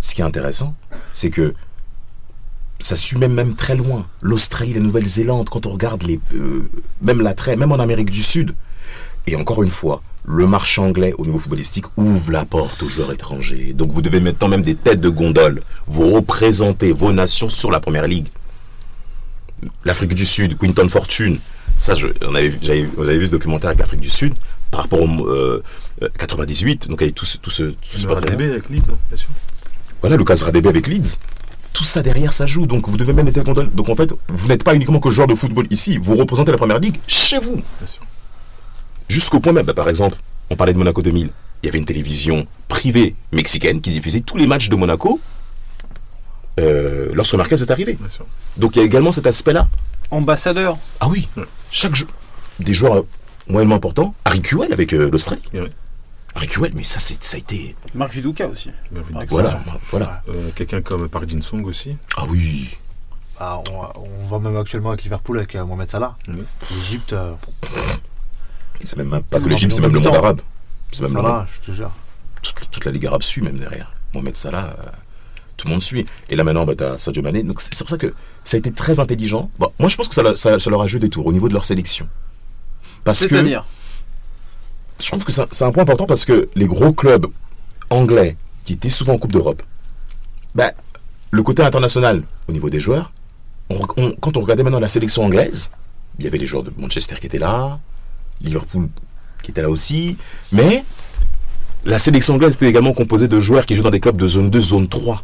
ce 0.00 0.16
qui 0.16 0.20
est 0.20 0.24
intéressant, 0.24 0.74
c'est 1.12 1.30
que 1.30 1.54
ça 2.80 2.96
suit 2.96 3.18
même, 3.18 3.34
même 3.34 3.54
très 3.54 3.76
loin. 3.76 4.04
L'Australie, 4.20 4.72
la 4.72 4.80
Nouvelle-Zélande, 4.80 5.48
quand 5.48 5.64
on 5.66 5.70
regarde 5.70 6.02
les, 6.02 6.18
euh, 6.34 6.68
même 7.02 7.20
l'attrait, 7.20 7.54
même 7.54 7.70
en 7.70 7.78
Amérique 7.78 8.10
du 8.10 8.24
Sud. 8.24 8.56
Et 9.28 9.36
encore 9.36 9.62
une 9.62 9.70
fois, 9.70 10.02
le 10.24 10.48
marché 10.48 10.80
anglais 10.80 11.14
au 11.18 11.24
niveau 11.24 11.38
footballistique 11.38 11.86
ouvre 11.96 12.32
la 12.32 12.44
porte 12.44 12.82
aux 12.82 12.88
joueurs 12.88 13.12
étrangers. 13.12 13.74
Donc 13.74 13.92
vous 13.92 14.02
devez 14.02 14.18
maintenant 14.18 14.48
même 14.48 14.62
des 14.62 14.74
têtes 14.74 15.00
de 15.00 15.08
gondole. 15.08 15.62
Vous 15.86 16.10
représentez 16.10 16.90
vos 16.90 17.12
nations 17.12 17.48
sur 17.48 17.70
la 17.70 17.78
première 17.78 18.08
ligue. 18.08 18.26
L'Afrique 19.84 20.14
du 20.14 20.26
Sud, 20.26 20.56
Quinton 20.58 20.88
Fortune. 20.88 21.38
Ça, 21.78 21.94
je, 21.94 22.08
on 22.26 22.34
avait, 22.34 22.50
vous 22.50 23.02
avez 23.08 23.18
vu 23.18 23.26
ce 23.26 23.32
documentaire 23.32 23.70
avec 23.70 23.80
l'Afrique 23.80 24.00
du 24.00 24.10
Sud 24.10 24.34
par 24.70 24.82
rapport 24.82 25.00
au 25.00 25.28
euh, 25.28 25.62
euh, 26.02 26.08
98. 26.18 26.88
Donc 26.88 27.02
avec 27.02 27.14
tout 27.14 27.24
ce, 27.24 27.38
tout 27.38 27.50
ce, 27.50 27.62
tout 27.62 27.76
ce 27.82 28.06
avec 28.08 28.68
Leeds, 28.68 28.90
hein, 28.90 28.98
bien 29.08 29.16
sûr. 29.16 29.28
Voilà, 30.00 30.16
Lucas 30.16 30.40
Radebe 30.42 30.66
avec 30.66 30.86
Leeds. 30.86 31.18
Tout 31.72 31.84
ça 31.84 32.02
derrière, 32.02 32.32
ça 32.32 32.46
joue. 32.46 32.66
Donc 32.66 32.88
vous 32.88 32.96
devez 32.96 33.12
même 33.12 33.28
être 33.28 33.42
content. 33.42 33.64
Donc 33.72 33.88
en 33.88 33.94
fait, 33.94 34.12
vous 34.28 34.48
n'êtes 34.48 34.64
pas 34.64 34.74
uniquement 34.74 35.00
que 35.00 35.10
joueur 35.10 35.26
de 35.26 35.34
football 35.34 35.66
ici. 35.70 35.98
Vous 35.98 36.16
représentez 36.16 36.52
la 36.52 36.58
première 36.58 36.78
ligue 36.78 36.96
chez 37.06 37.38
vous. 37.38 37.54
Bien 37.54 37.86
sûr. 37.86 38.02
Jusqu'au 39.08 39.40
point 39.40 39.52
même, 39.52 39.66
bah, 39.66 39.74
par 39.74 39.88
exemple, 39.88 40.18
on 40.50 40.56
parlait 40.56 40.72
de 40.72 40.78
Monaco 40.78 41.02
2000. 41.02 41.30
Il 41.62 41.66
y 41.66 41.68
avait 41.68 41.78
une 41.78 41.84
télévision 41.84 42.46
privée 42.68 43.14
mexicaine 43.32 43.80
qui 43.80 43.90
diffusait 43.90 44.20
tous 44.20 44.36
les 44.36 44.46
matchs 44.46 44.68
de 44.68 44.76
Monaco 44.76 45.20
euh, 46.60 47.10
lorsque 47.14 47.34
Marquez 47.34 47.56
est 47.56 47.70
arrivé. 47.70 47.98
Donc 48.56 48.76
il 48.76 48.80
y 48.80 48.82
a 48.82 48.84
également 48.84 49.12
cet 49.12 49.26
aspect-là. 49.26 49.68
Ambassadeur. 50.10 50.76
Ah 51.00 51.08
oui, 51.08 51.28
Ouais. 51.36 51.44
chaque 51.70 51.94
jeu. 51.94 52.06
Des 52.58 52.74
joueurs 52.74 52.96
euh, 52.98 53.06
moyennement 53.48 53.76
importants. 53.76 54.14
Harry 54.24 54.42
Kewell 54.42 54.72
avec 54.72 54.92
euh, 54.92 55.08
l'Australie. 55.10 55.42
Et 55.52 55.60
ouais. 55.60 55.70
Harry 56.34 56.46
Kewell, 56.48 56.72
mais 56.74 56.84
ça, 56.84 56.98
c'est, 57.00 57.22
ça 57.22 57.36
a 57.36 57.38
été. 57.40 57.74
Marc 57.94 58.12
Viduka 58.12 58.46
aussi. 58.46 58.70
Ah, 58.94 59.00
Voilà, 59.28 59.60
voilà. 59.90 60.22
Euh, 60.28 60.50
Quelqu'un 60.54 60.80
comme 60.82 61.08
Park 61.08 61.28
Jin-sung 61.28 61.64
aussi. 61.64 61.96
Ah 62.16 62.24
oui. 62.28 62.76
Ah, 63.38 63.58
on, 63.72 64.00
on 64.00 64.26
voit 64.26 64.38
même 64.40 64.56
actuellement 64.56 64.90
avec 64.90 65.02
Liverpool, 65.02 65.38
avec 65.38 65.54
euh, 65.56 65.64
Mohamed 65.64 65.88
Salah. 65.88 66.16
Oui. 66.28 66.42
L'Egypte, 66.70 67.12
euh, 67.14 67.32
C'est 68.84 68.96
même 68.96 69.22
pas 69.22 69.40
que 69.40 69.48
l'Égypte, 69.48 69.72
c'est 69.72 69.80
même 69.80 69.92
le 69.92 70.00
monde 70.00 70.14
arabe. 70.14 70.40
C'est 70.92 71.02
même 71.02 71.14
le 71.14 71.22
monde 71.22 71.26
Salah, 71.30 71.46
je 71.62 71.70
te 71.72 71.76
jure. 71.76 71.90
toute, 72.42 72.70
toute 72.70 72.84
la 72.84 72.92
Ligue 72.92 73.06
arabe 73.06 73.22
suit 73.22 73.40
même 73.42 73.58
derrière. 73.58 73.92
Mohamed 74.14 74.36
Salah, 74.36 74.76
euh, 74.78 74.90
tout 75.60 75.68
le 75.68 75.72
monde 75.72 75.82
suit. 75.82 76.04
Et 76.28 76.36
là 76.36 76.44
maintenant, 76.44 76.64
bah, 76.64 76.74
tu 76.76 76.84
as 76.84 76.98
Sadio 76.98 77.22
Mané. 77.22 77.42
Donc 77.42 77.60
c'est 77.60 77.76
pour 77.78 77.88
ça 77.90 77.96
que 77.98 78.14
ça 78.44 78.56
a 78.56 78.58
été 78.58 78.70
très 78.72 78.98
intelligent. 79.00 79.50
Bon, 79.58 79.68
moi, 79.78 79.88
je 79.88 79.96
pense 79.96 80.08
que 80.08 80.14
ça, 80.14 80.22
ça- 80.36 80.58
ça 80.58 80.70
leur 80.70 80.82
a 80.82 80.86
joué 80.86 81.00
des 81.00 81.10
tours 81.10 81.26
au 81.26 81.32
niveau 81.32 81.48
de 81.48 81.54
leur 81.54 81.64
sélection. 81.64 82.08
Parce 83.04 83.20
que 83.24 83.28
C'est-à-dire? 83.28 83.64
je 85.00 85.06
trouve 85.08 85.24
que 85.24 85.32
c'est 85.32 85.42
un- 85.42 85.48
c'est 85.50 85.64
un 85.64 85.72
point 85.72 85.82
important 85.82 86.06
parce 86.06 86.24
que 86.24 86.48
les 86.54 86.66
gros 86.66 86.92
clubs 86.92 87.26
anglais 87.90 88.36
qui 88.64 88.74
étaient 88.74 88.90
souvent 88.90 89.14
en 89.14 89.18
Coupe 89.18 89.32
d'Europe, 89.32 89.62
bah, 90.54 90.72
le 91.30 91.42
côté 91.42 91.62
international 91.62 92.22
au 92.48 92.52
niveau 92.52 92.70
des 92.70 92.80
joueurs, 92.80 93.12
on- 93.70 93.78
on- 93.96 94.12
quand 94.20 94.36
on 94.36 94.40
regardait 94.40 94.62
maintenant 94.62 94.80
la 94.80 94.88
sélection 94.88 95.24
anglaise, 95.24 95.70
il 96.18 96.24
y 96.24 96.28
avait 96.28 96.38
les 96.38 96.46
joueurs 96.46 96.62
de 96.64 96.72
Manchester 96.76 97.14
qui 97.20 97.26
étaient 97.26 97.38
là, 97.38 97.78
Liverpool 98.42 98.88
qui 99.42 99.50
était 99.52 99.62
là 99.62 99.70
aussi, 99.70 100.16
mais 100.52 100.84
la 101.84 101.98
sélection 101.98 102.34
anglaise 102.34 102.54
était 102.56 102.66
également 102.68 102.92
composée 102.92 103.28
de 103.28 103.40
joueurs 103.40 103.64
qui 103.64 103.74
jouent 103.74 103.82
dans 103.82 103.90
des 103.90 104.00
clubs 104.00 104.16
de 104.16 104.26
zone 104.28 104.50
2, 104.50 104.60
zone 104.60 104.86
3. 104.88 105.22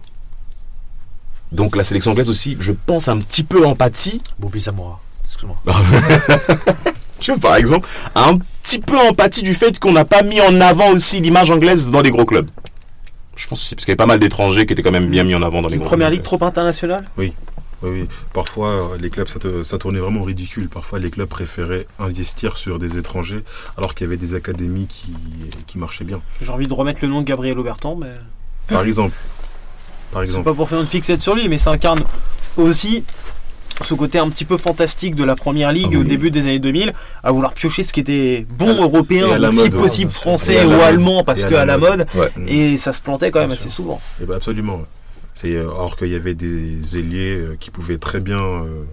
Donc 1.57 1.75
la 1.75 1.85
sélection 1.85 2.13
anglaise 2.13 2.29
aussi, 2.31 2.57
je 2.61 2.73
pense, 2.73 3.09
un 3.09 3.19
petit 3.19 3.43
peu 3.43 3.67
empathie 3.67 4.21
Bobby 4.39 4.61
Zamora, 4.61 5.01
excuse-moi. 5.25 5.57
tu 7.21 7.31
vois, 7.33 7.41
par 7.41 7.57
exemple, 7.57 7.89
a 8.15 8.29
un 8.29 8.39
petit 8.63 8.79
peu 8.79 8.99
empathie 8.99 9.43
du 9.43 9.55
fait 9.55 9.79
qu'on 9.79 9.93
n'a 9.93 10.05
pas 10.05 10.23
mis 10.23 10.41
en 10.41 10.61
avant 10.61 10.91
aussi 10.91 11.21
l'image 11.21 11.51
anglaise 11.51 11.91
dans 11.91 12.03
les 12.03 12.11
gros 12.11 12.25
clubs. 12.25 12.49
Je 13.37 13.47
pense 13.49 13.61
aussi, 13.63 13.75
parce 13.75 13.85
qu'il 13.85 13.93
y 13.93 13.95
avait 13.95 13.97
pas 13.97 14.07
mal 14.07 14.19
d'étrangers 14.19 14.67
qui 14.67 14.73
étaient 14.75 14.83
quand 14.83 14.93
même 14.93 15.09
bien 15.09 15.25
mis 15.25 15.35
en 15.35 15.43
avant 15.43 15.63
dans 15.63 15.69
les 15.69 15.75
Une 15.75 15.81
gros 15.81 15.89
première 15.89 16.09
clubs. 16.09 16.19
ligue 16.19 16.25
trop 16.25 16.43
internationale? 16.45 17.05
Oui, 17.19 17.33
oui. 17.83 18.07
Parfois, 18.33 18.69
euh, 18.69 18.99
les 18.99 19.11
clubs, 19.11 19.29
ça, 19.29 19.39
te- 19.39 19.63
ça 19.63 19.77
tournait 19.79 19.99
vraiment 20.01 20.23
ridicule. 20.23 20.69
Parfois, 20.69 20.99
les 20.99 21.11
clubs 21.11 21.29
préféraient 21.29 21.87
investir 21.99 22.57
sur 22.57 22.79
des 22.79 22.97
étrangers 22.99 23.45
alors 23.77 23.95
qu'il 23.95 24.05
y 24.07 24.09
avait 24.09 24.17
des 24.17 24.35
académies 24.35 24.87
qui, 24.87 25.13
qui 25.67 25.79
marchaient 25.79 26.05
bien. 26.05 26.21
J'ai 26.41 26.51
envie 26.51 26.67
de 26.67 26.73
remettre 26.75 27.01
le 27.03 27.09
nom 27.09 27.21
de 27.21 27.27
Gabriel 27.27 27.59
Aubertan, 27.59 27.97
mais. 27.97 28.13
Par 28.69 28.83
exemple. 28.83 29.15
Par 30.25 30.27
C'est 30.29 30.43
pas 30.43 30.55
pour 30.55 30.69
faire 30.69 30.81
une 30.81 30.87
fixette 30.87 31.23
sur 31.23 31.35
lui, 31.35 31.49
mais 31.49 31.59
ça 31.59 31.71
incarne 31.71 32.03
aussi 32.57 33.05
ce 33.83 33.93
côté 33.95 34.19
un 34.19 34.31
petit 34.31 34.45
peu 34.47 34.57
fantastique 34.57 35.15
de 35.15 35.23
la 35.25 35.37
première 35.37 35.71
ligue 35.73 35.87
Ah 35.89 35.91
oui. 35.93 35.97
au 35.99 36.05
début 36.05 36.31
des 36.31 36.41
années 36.43 36.59
2000, 36.59 36.93
à 37.23 37.31
vouloir 37.31 37.53
piocher 37.53 37.83
ce 37.83 37.93
qui 37.93 38.01
était 38.01 38.47
bon 38.49 38.69
Et 38.75 38.79
à- 38.79 38.83
européen, 38.83 39.27
et 39.37 39.53
si 39.53 39.61
mode, 39.63 39.77
possible 39.77 40.11
Et 40.11 40.15
français 40.15 40.65
ou 40.65 40.73
allemand, 40.81 41.25
parce 41.25 41.43
Et 41.43 41.45
à 41.45 41.49
que 41.49 41.55
la 41.55 41.77
mode. 41.77 41.99
mode, 41.99 42.07
Ouais. 42.15 42.31
Et 42.47 42.79
ça 42.79 42.93
se 42.95 43.03
plantait 43.03 43.31
quand 43.31 43.41
même 43.41 43.53
assez 43.53 43.69
souvent. 43.69 44.01
Eh 44.23 44.25
ben, 44.25 44.37
absolument. 44.37 44.81
C'est 45.35 45.55
euh, 45.55 45.65
alors 45.69 45.97
qu'il 45.97 46.09
y 46.09 46.15
avait 46.15 46.35
des 46.35 46.97
ailiers 46.99 47.37
euh, 47.37 47.57
qui 47.61 47.71
pouvaient 47.71 47.99
très 47.99 48.21
bien 48.21 48.41
euh, 48.41 48.85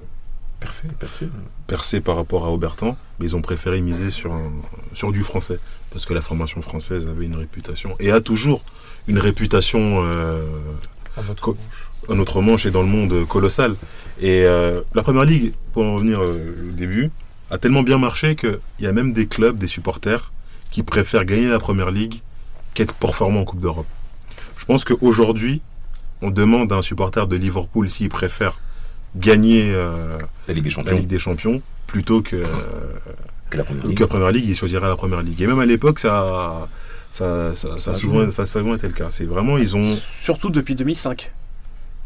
percer 1.68 2.02
par 2.02 2.16
rapport 2.18 2.46
à 2.46 2.52
Aubertan, 2.52 2.98
mais 3.20 3.28
ils 3.28 3.36
ont 3.36 3.42
préféré 3.42 3.80
miser 3.82 4.10
sur, 4.10 4.34
un- 4.34 4.52
sur 4.94 5.12
du 5.12 5.24
français 5.24 5.60
parce 5.92 6.06
que 6.06 6.14
la 6.14 6.22
formation 6.22 6.62
française 6.62 7.08
avait 7.10 7.26
une 7.26 7.36
réputation 7.36 7.96
et 8.00 8.12
a 8.12 8.20
toujours 8.20 8.62
une 9.08 9.20
réputation 9.20 10.02
euh, 10.04 10.44
À 11.18 11.22
notre 11.28 11.50
manche. 11.50 11.92
à 12.10 12.14
notre 12.14 12.42
manche 12.42 12.66
et 12.66 12.72
dans 12.72 12.82
le 12.82 12.88
monde 12.88 13.28
colossal. 13.28 13.76
Et 14.20 14.44
euh, 14.46 14.82
la 14.94 15.04
première 15.04 15.26
ligue, 15.26 15.54
pour 15.74 15.84
en 15.84 15.96
revenir 15.96 16.22
euh, 16.22 16.70
au 16.70 16.72
début, 16.72 17.12
a 17.50 17.58
tellement 17.58 17.84
bien 17.84 17.98
marché 17.98 18.36
qu'il 18.36 18.60
y 18.80 18.88
a 18.88 18.94
même 18.94 19.14
des 19.14 19.28
clubs, 19.28 19.58
des 19.58 19.68
supporters 19.68 20.32
qui 20.72 20.84
préfèrent 20.84 21.26
gagner 21.26 21.48
la 21.48 21.60
première 21.60 21.92
ligue 21.92 22.22
qu'être 22.74 22.96
performant 22.96 23.42
en 23.42 23.46
Coupe 23.46 23.60
d'Europe. 23.60 23.88
Je 24.58 24.66
pense 24.66 24.86
qu'aujourd'hui, 24.86 25.62
on 26.22 26.32
demande 26.32 26.72
à 26.72 26.78
un 26.78 26.82
supporter 26.82 27.28
de 27.28 27.36
Liverpool 27.36 27.90
s'il 27.90 28.10
préfère 28.10 28.58
gagner 29.16 29.72
euh, 29.74 30.18
La 30.48 30.54
Ligue 30.54 30.64
des 30.64 30.70
la 30.70 30.76
Champions, 30.76 30.98
Ligue 30.98 31.08
des 31.08 31.20
Champions 31.20 31.62
plutôt 31.86 32.22
que, 32.22 32.38
euh, 32.38 32.46
que 33.50 33.58
la 33.58 33.64
première 33.64 33.84
que 33.84 33.90
ligue. 33.90 34.00
la 34.00 34.08
première 34.08 34.32
ligue, 34.32 34.46
il 34.48 34.56
choisirait 34.56 34.88
la 34.88 34.96
première 34.96 35.22
ligue. 35.22 35.42
Et 35.42 35.48
même 35.48 35.60
à 35.60 35.66
l'époque, 35.66 36.00
ça, 36.00 36.68
ça, 37.14 37.56
ça, 37.56 37.78
ça, 37.78 37.92
a 37.92 37.94
souvent, 37.94 38.32
ça 38.32 38.42
a 38.42 38.46
souvent 38.48 38.74
été 38.76 38.88
le 38.88 38.94
cas. 38.94 39.08
C'est 39.12 39.26
vraiment, 39.26 39.58
ils 39.60 39.76
ont, 39.76 39.84
Surtout 39.96 40.50
depuis 40.50 40.74
2005. 40.76 41.32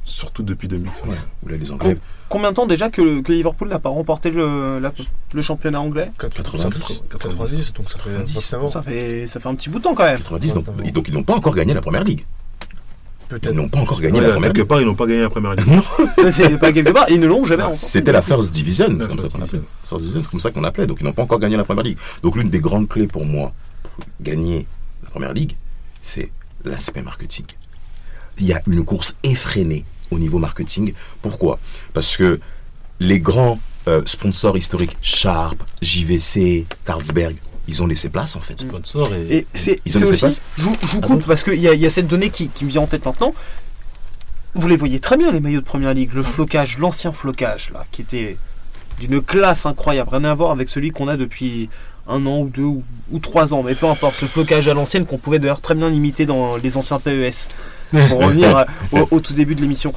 surtout 0.03 0.43
depuis 0.43 0.67
2005. 0.67 1.07
Ouais. 1.07 1.15
Où 1.43 1.49
là, 1.49 1.55
les 1.57 1.71
Anglais, 1.71 1.97
Combien 2.29 2.49
de 2.51 2.55
temps 2.55 2.65
déjà 2.67 2.89
que, 2.89 3.21
que 3.21 3.31
Liverpool 3.31 3.69
n'a 3.69 3.79
pas 3.79 3.87
remporté 3.89 4.31
le, 4.31 4.79
la- 4.79 4.91
le 5.33 5.41
championnat 5.41 5.79
anglais? 5.79 6.11
90. 6.19 7.03
90, 7.09 7.73
donc 7.73 7.89
ça 7.89 7.97
fait 7.99 8.09
90. 8.09 8.33
29 8.51 8.63
ans. 8.65 8.71
ça 8.71 8.81
fait, 8.81 9.27
ça 9.27 9.39
fait 9.39 9.47
un 9.47 9.55
petit 9.55 9.69
bout 9.69 9.79
de 9.79 9.83
temps 9.83 9.95
quand 9.95 10.03
même. 10.05 10.17
90, 10.17 10.53
donc, 10.55 10.91
donc 10.93 11.07
ils 11.07 11.13
n'ont 11.13 11.23
pas 11.23 11.35
encore 11.35 11.55
gagné 11.55 11.73
la 11.73 11.79
première 11.81 12.03
ligue. 12.03 12.25
Ils 12.59 13.27
Peut-être. 13.39 13.53
n'ont 13.55 13.67
pas 13.69 13.79
encore 13.79 13.99
gagné 14.01 14.19
Ouais, 14.19 14.25
la 14.27 14.33
première 14.33 14.49
quelque 14.53 14.57
ligue. 14.59 14.67
part, 14.67 14.81
ils 14.81 14.85
n'ont 14.87 14.95
pas 14.95 15.05
gagné 15.07 15.21
la 15.21 15.29
première 15.29 15.53
ligue. 15.55 15.67
C'est 16.31 16.57
pas 16.59 16.71
quelque 16.73 16.91
part, 16.91 17.05
ils 17.09 17.19
ne 17.19 17.27
l'ont 17.27 17.43
jamais 17.45 17.63
remporté. 17.63 17.85
C'était 17.85 18.11
la 18.13 18.21
First 18.21 18.53
Division, 18.53 18.87
La 18.89 19.03
c'est 19.03 19.07
comme 19.09 19.17
ça 19.19 19.23
First 19.23 19.35
qu'on 19.37 19.41
appelait. 19.43 19.59
Division. 19.59 19.67
First 19.85 20.01
Division, 20.03 20.23
c'est 20.23 20.31
comme 20.31 20.39
ça 20.41 20.51
qu'on 20.51 20.63
appelait. 20.65 20.87
Donc 20.87 20.97
ils 21.01 21.03
n'ont 21.05 21.11
pas 21.13 21.23
encore 21.23 21.39
gagné 21.39 21.55
la 21.57 21.63
première 21.65 21.83
ligue. 21.83 21.97
Donc 22.23 22.35
l'une 22.37 22.49
des 22.49 22.59
grandes 22.61 22.87
clés 22.89 23.07
pour 23.07 23.25
moi 23.25 23.53
pour 23.95 24.05
gagner 24.21 24.65
la 25.07 25.11
première 25.11 25.33
ligue, 25.33 25.55
c'est 26.01 26.31
l'aspect 26.63 27.01
marketing. 27.01 27.45
Il 28.39 28.45
y 28.45 28.53
a 28.53 28.61
une 28.67 28.83
course 28.85 29.15
effrénée 29.23 29.85
au 30.11 30.19
niveau 30.19 30.37
marketing. 30.37 30.93
Pourquoi? 31.21 31.59
Parce 31.93 32.17
que 32.17 32.39
les 32.99 33.19
grands 33.19 33.57
euh, 33.87 34.01
sponsors 34.05 34.57
historiques, 34.57 34.97
Sharp, 35.01 35.63
JVC, 35.81 36.65
Carlsberg, 36.85 37.35
ils 37.69 37.81
ont 37.83 37.87
laissé 37.87 38.09
place 38.09 38.35
en 38.35 38.41
fait. 38.41 38.59
Sponsor 38.61 39.13
et, 39.15 39.37
Et 39.39 39.47
c'est 39.53 39.81
Ils 39.85 39.97
ont 39.97 39.99
c'est 39.99 39.99
laissé 39.99 40.11
aussi, 40.11 40.19
place 40.19 40.41
je, 40.57 40.63
vous- 40.63 40.75
je 40.81 40.87
vous 40.87 40.99
Ah 41.03 41.07
coupe 41.07 41.25
parce 41.25 41.43
qu'il 41.43 41.55
y, 41.59 41.67
a- 41.67 41.73
il 41.73 41.79
y 41.79 41.85
a 41.85 41.89
cette 41.89 42.07
donnée 42.07 42.29
qui, 42.29 42.49
qui 42.49 42.65
me 42.65 42.69
vient 42.69 42.81
en 42.81 42.87
tête 42.87 43.05
maintenant. 43.05 43.33
Vous 44.55 44.67
les 44.67 44.75
voyez 44.77 44.99
très 44.99 45.17
bien 45.17 45.31
les 45.31 45.39
maillots 45.39 45.59
de 45.61 45.65
première 45.65 45.93
ligue, 45.93 46.13
le 46.13 46.23
flocage, 46.23 46.77
l'ancien 46.79 47.11
flocage 47.13 47.71
là, 47.73 47.85
qui 47.91 48.01
était 48.01 48.37
d'une 48.99 49.21
classe 49.21 49.65
incroyable, 49.65 50.09
rien 50.11 50.23
à 50.23 50.33
voir 50.33 50.51
avec 50.51 50.69
celui 50.69 50.91
qu'on 50.91 51.07
a 51.07 51.17
depuis 51.17 51.69
un 52.07 52.25
an 52.25 52.39
ou 52.39 52.49
deux 52.49 52.63
ou, 52.63 52.83
ou 53.11 53.19
trois 53.19 53.53
ans, 53.53 53.63
mais 53.63 53.75
peu 53.75 53.87
importe, 53.87 54.15
ce 54.15 54.25
flocage 54.25 54.67
à 54.67 54.73
l'ancienne 54.73 55.05
qu'on 55.05 55.17
pouvait 55.17 55.39
d'ailleurs 55.39 55.61
très 55.61 55.75
bien 55.75 55.91
imiter 55.91 56.25
dans 56.25 56.57
les 56.57 56.77
anciens 56.77 56.99
PES, 56.99 57.49
pour 58.09 58.19
revenir 58.23 58.65
au, 58.91 59.07
au 59.11 59.19
tout 59.19 59.33
début 59.33 59.55
de 59.55 59.61
l'émission. 59.61 59.93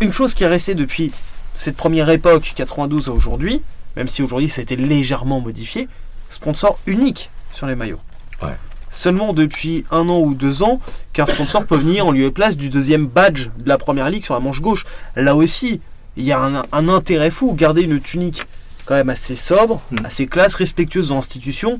Une 0.00 0.12
chose 0.12 0.34
qui 0.34 0.44
est 0.44 0.48
restée 0.48 0.74
depuis 0.74 1.12
cette 1.54 1.76
première 1.76 2.08
époque, 2.10 2.52
92 2.54 3.08
à 3.08 3.12
aujourd'hui, 3.12 3.62
même 3.96 4.08
si 4.08 4.22
aujourd'hui 4.22 4.48
ça 4.48 4.60
a 4.60 4.62
été 4.62 4.76
légèrement 4.76 5.40
modifié, 5.40 5.88
sponsor 6.30 6.78
unique 6.86 7.30
sur 7.52 7.66
les 7.66 7.74
maillots. 7.74 8.00
Ouais. 8.42 8.56
Seulement 8.90 9.32
depuis 9.32 9.84
un 9.90 10.08
an 10.08 10.20
ou 10.20 10.34
deux 10.34 10.62
ans 10.62 10.80
qu'un 11.12 11.26
sponsor 11.26 11.66
peut 11.66 11.76
venir 11.76 12.06
en 12.06 12.12
lieu 12.12 12.24
et 12.24 12.30
place 12.30 12.56
du 12.56 12.70
deuxième 12.70 13.06
badge 13.06 13.48
de 13.58 13.68
la 13.68 13.76
première 13.76 14.08
ligue 14.08 14.24
sur 14.24 14.34
la 14.34 14.40
manche 14.40 14.60
gauche. 14.60 14.86
Là 15.16 15.34
aussi, 15.34 15.80
il 16.16 16.24
y 16.24 16.32
a 16.32 16.40
un, 16.40 16.64
un 16.72 16.88
intérêt 16.88 17.30
fou. 17.30 17.52
Garder 17.54 17.82
une 17.82 18.00
tunique 18.00 18.44
quand 18.88 18.94
même 18.94 19.10
assez 19.10 19.36
sobre, 19.36 19.82
Mm. 19.90 20.06
assez 20.06 20.26
classe, 20.26 20.54
respectueuse 20.54 21.10
de 21.10 21.14
l'institution. 21.14 21.78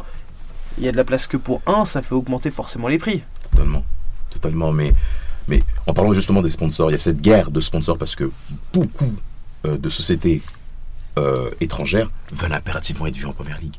Il 0.76 0.84
y 0.84 0.88
a 0.88 0.92
de 0.92 0.96
la 0.98 1.04
place 1.04 1.26
que 1.26 1.38
pour 1.38 1.62
un, 1.66 1.86
ça 1.86 2.02
fait 2.02 2.14
augmenter 2.14 2.50
forcément 2.50 2.86
les 2.86 2.98
prix. 2.98 3.22
Totalement. 3.50 3.82
Totalement. 4.28 4.72
Mais, 4.72 4.92
mais 5.48 5.62
en 5.86 5.94
parlant 5.94 6.12
justement 6.12 6.42
des 6.42 6.50
sponsors, 6.50 6.90
il 6.90 6.92
y 6.92 6.96
a 6.96 6.98
cette 6.98 7.22
guerre 7.22 7.50
de 7.50 7.60
sponsors 7.60 7.96
parce 7.96 8.14
que 8.14 8.30
beaucoup 8.74 9.10
euh, 9.64 9.78
de 9.78 9.88
sociétés 9.88 10.42
euh, 11.18 11.50
étrangères 11.62 12.10
veulent 12.30 12.52
impérativement 12.52 13.06
être 13.06 13.16
vues 13.16 13.24
en 13.26 13.32
première 13.32 13.58
ligue. 13.58 13.74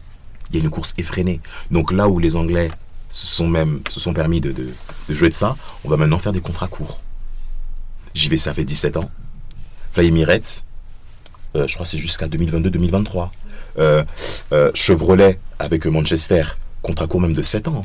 Il 0.50 0.58
y 0.58 0.62
a 0.62 0.64
une 0.64 0.72
course 0.72 0.96
effrénée. 0.98 1.40
Donc 1.70 1.92
là 1.92 2.10
où 2.10 2.18
les 2.18 2.36
Anglais 2.36 2.72
se 3.12 3.28
sont 3.28 3.48
même 3.48 3.82
se 3.90 4.00
sont 4.00 4.14
permis 4.14 4.42
de, 4.42 4.52
de, 4.52 4.70
de 5.08 5.14
jouer 5.14 5.30
de 5.30 5.36
ça, 5.36 5.56
on 5.86 5.90
va 5.90 5.98
maintenant 5.98 6.18
faire 6.18 6.34
des 6.34 6.42
contrats 6.42 6.68
courts. 6.68 7.00
JVC 8.16 8.38
ça 8.46 8.56
fait 8.56 8.66
17 8.66 8.98
ans. 8.98 9.10
Fly 9.92 10.08
Emirates, 10.08 10.66
euh, 11.56 11.68
je 11.68 11.74
crois 11.74 11.84
que 11.86 11.90
c'est 11.90 11.98
jusqu'à 11.98 12.28
2022-2023. 12.28 13.30
Euh, 13.78 14.04
euh, 14.52 14.72
Chevrolet 14.74 15.40
avec 15.60 15.86
Manchester, 15.86 16.44
contrat 16.82 17.08
court 17.08 17.22
même 17.22 17.34
de 17.34 17.42
7 17.42 17.68
ans. 17.68 17.84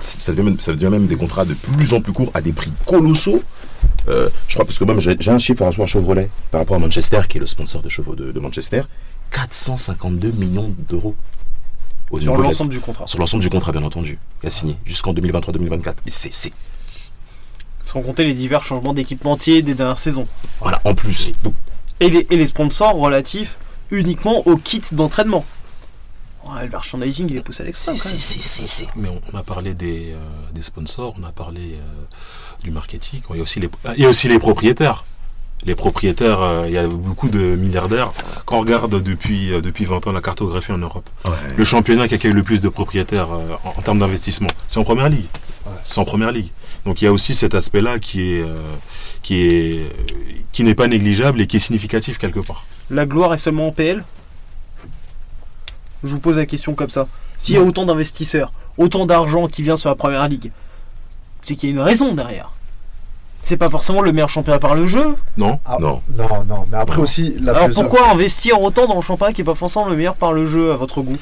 C'est- 0.00 0.20
Ça 0.20 0.32
devient, 0.32 0.42
même, 0.44 0.60
ça 0.60 0.72
devient 0.72 0.90
même 0.90 1.06
des 1.06 1.16
contrats 1.16 1.44
de 1.44 1.54
plus 1.54 1.92
en 1.94 2.00
plus 2.00 2.12
courts 2.12 2.30
à 2.34 2.40
des 2.40 2.52
prix 2.52 2.72
colossaux. 2.86 3.42
Je 4.06 4.54
crois 4.54 4.64
parce 4.64 4.78
que 4.78 4.84
même 4.84 5.00
j'ai 5.00 5.30
un 5.30 5.38
chiffre 5.38 5.64
rapport 5.64 5.84
à 5.84 5.86
Chevrolet, 5.86 6.30
par 6.50 6.60
rapport 6.62 6.76
à 6.76 6.78
Manchester, 6.78 7.20
qui 7.28 7.36
est 7.36 7.40
le 7.40 7.46
sponsor 7.46 7.82
de 7.82 7.88
chevaux 7.90 8.14
de, 8.14 8.32
de 8.32 8.40
Manchester, 8.40 8.82
452 9.30 10.30
millions 10.30 10.74
d'euros. 10.88 11.14
Au 12.10 12.18
Sur 12.18 12.38
l'ensemble 12.38 12.70
du 12.70 12.80
contrat. 12.80 13.06
sur 13.06 13.18
l'ensemble 13.18 13.42
du 13.42 13.50
contrat, 13.50 13.70
bien 13.70 13.82
entendu, 13.82 14.18
qui 14.40 14.46
a 14.46 14.50
signé 14.50 14.76
jusqu'en 14.86 15.12
2023-2024. 15.12 15.96
Et 16.06 16.10
c'est, 16.10 16.32
c'est- 16.32 16.52
Sans 17.84 18.00
compter 18.00 18.24
les 18.24 18.32
divers 18.32 18.62
changements 18.62 18.94
d'équipementier 18.94 19.60
des 19.60 19.74
dernières 19.74 19.98
saisons. 19.98 20.26
voilà, 20.60 20.80
en 20.84 20.94
plus. 20.94 21.30
Donc, 21.44 21.52
Et 22.00 22.10
les, 22.10 22.26
et 22.30 22.36
les 22.36 22.46
sponsors 22.46 22.94
relatifs 22.94 23.56
uniquement 23.90 24.46
au 24.46 24.56
kit 24.56 24.82
d'entraînement. 24.92 25.44
Ouais, 26.46 26.64
le 26.64 26.70
merchandising, 26.70 27.28
il 27.30 27.36
est 27.36 27.42
poussé 27.42 27.62
à 27.62 27.66
l'extrême. 27.66 27.94
c'est, 27.96 28.02
quand 28.02 28.08
même. 28.10 28.18
c'est, 28.18 28.40
c'est, 28.40 28.66
c'est- 28.66 28.86
Mais 28.96 29.08
on, 29.08 29.20
on 29.32 29.36
a 29.38 29.42
parlé 29.42 29.74
des, 29.74 30.12
euh, 30.12 30.18
des 30.52 30.62
sponsors, 30.62 31.14
on 31.20 31.24
a 31.24 31.32
parlé 31.32 31.74
euh, 31.74 32.04
du 32.62 32.70
marketing, 32.70 33.20
il 33.30 33.36
y, 33.36 33.40
a 33.40 33.42
aussi 33.42 33.60
les, 33.60 33.68
il 33.96 34.02
y 34.02 34.06
a 34.06 34.08
aussi 34.08 34.28
les 34.28 34.38
propriétaires. 34.38 35.04
Les 35.64 35.74
propriétaires, 35.74 36.40
euh, 36.40 36.64
il 36.66 36.72
y 36.72 36.78
a 36.78 36.86
beaucoup 36.86 37.28
de 37.28 37.38
milliardaires. 37.56 38.12
Quand 38.46 38.56
on 38.56 38.60
regarde 38.60 39.02
depuis, 39.02 39.52
euh, 39.52 39.60
depuis 39.60 39.84
20 39.84 40.06
ans 40.06 40.12
la 40.12 40.20
cartographie 40.20 40.72
en 40.72 40.78
Europe, 40.78 41.08
Ouais. 41.24 41.32
le 41.56 41.64
championnat 41.64 42.06
qui 42.08 42.14
accueille 42.14 42.32
le 42.32 42.42
plus 42.44 42.60
de 42.60 42.68
propriétaires 42.68 43.28
euh, 43.32 43.56
en, 43.64 43.70
en 43.78 43.82
termes 43.82 43.98
d'investissement, 43.98 44.48
c'est 44.68 44.78
en 44.78 44.84
première 44.84 45.08
ligue. 45.08 45.26
Ouais. 45.66 45.72
C'est 45.82 45.98
en 45.98 46.04
première 46.04 46.30
ligue. 46.32 46.48
Donc 46.86 47.02
il 47.02 47.06
y 47.06 47.08
a 47.08 47.12
aussi 47.12 47.34
cet 47.34 47.54
aspect-là 47.54 47.98
qui 47.98 48.32
est, 48.34 48.40
euh, 48.40 48.62
qui 49.22 49.42
est, 49.46 49.78
euh, 49.80 49.88
qui 50.52 50.62
n'est 50.64 50.76
pas 50.76 50.86
négligeable 50.86 51.40
et 51.40 51.46
qui 51.46 51.56
est 51.56 51.60
significatif 51.60 52.18
quelque 52.18 52.40
part. 52.40 52.64
La 52.90 53.04
gloire 53.04 53.34
est 53.34 53.38
seulement 53.38 53.66
en 53.68 53.72
PL 53.72 54.04
Je 56.04 56.08
vous 56.08 56.20
pose 56.20 56.36
la 56.36 56.46
question 56.46 56.74
comme 56.74 56.90
ça. 56.90 57.08
S'il 57.36 57.56
y 57.56 57.58
a 57.58 57.62
autant 57.62 57.84
d'investisseurs, 57.84 58.52
autant 58.78 59.06
d'argent 59.06 59.48
qui 59.48 59.62
vient 59.62 59.76
sur 59.76 59.88
la 59.90 59.96
première 59.96 60.26
ligue, 60.28 60.52
c'est 61.42 61.56
qu'il 61.56 61.68
y 61.68 61.72
a 61.72 61.74
une 61.74 61.80
raison 61.82 62.14
derrière. 62.14 62.52
C'est 63.40 63.56
pas 63.56 63.70
forcément 63.70 64.02
le 64.02 64.12
meilleur 64.12 64.28
championnat 64.28 64.58
par 64.58 64.74
le 64.74 64.86
jeu. 64.86 65.14
Non 65.38 65.58
Ah, 65.64 65.78
Non. 65.80 66.02
Non, 66.16 66.44
non. 66.46 66.66
Mais 66.70 66.76
après 66.76 66.96
Non. 66.96 67.02
aussi, 67.04 67.34
la 67.40 67.54
Alors 67.56 67.68
pourquoi 67.74 68.10
investir 68.10 68.60
autant 68.60 68.86
dans 68.86 68.96
le 68.96 69.00
championnat 69.02 69.32
qui 69.32 69.40
est 69.40 69.44
pas 69.44 69.54
forcément 69.54 69.88
le 69.88 69.96
meilleur 69.96 70.16
par 70.16 70.32
le 70.32 70.46
jeu 70.46 70.72
à 70.72 70.76
votre 70.76 71.00
goût? 71.02 71.16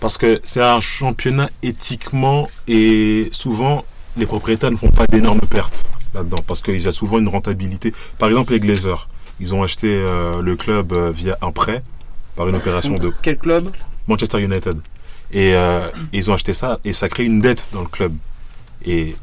Parce 0.00 0.18
que 0.18 0.40
c'est 0.44 0.62
un 0.62 0.80
championnat 0.80 1.48
éthiquement 1.62 2.46
et 2.66 3.28
souvent 3.32 3.84
les 4.16 4.26
propriétaires 4.26 4.70
ne 4.70 4.76
font 4.76 4.90
pas 4.90 5.06
d'énormes 5.06 5.40
pertes 5.40 5.82
là-dedans 6.14 6.38
parce 6.46 6.60
qu'il 6.62 6.80
y 6.80 6.88
a 6.88 6.92
souvent 6.92 7.18
une 7.18 7.28
rentabilité. 7.28 7.92
Par 8.18 8.28
exemple, 8.28 8.52
les 8.52 8.60
Glazers, 8.60 9.08
ils 9.40 9.54
ont 9.54 9.62
acheté 9.62 9.88
euh, 9.88 10.40
le 10.42 10.56
club 10.56 10.92
euh, 10.92 11.10
via 11.10 11.36
un 11.42 11.52
prêt 11.52 11.82
par 12.36 12.48
une 12.48 12.56
opération 12.56 12.94
de 12.94 13.12
Quel 13.22 13.38
club? 13.38 13.70
Manchester 14.08 14.40
United. 14.40 14.74
Et 15.32 15.54
euh, 15.56 15.88
ils 16.12 16.30
ont 16.30 16.34
acheté 16.34 16.52
ça 16.52 16.78
et 16.84 16.92
ça 16.92 17.08
crée 17.08 17.24
une 17.24 17.40
dette 17.40 17.68
dans 17.72 17.80
le 17.82 17.88
club. 17.88 18.12
Et 18.84 19.16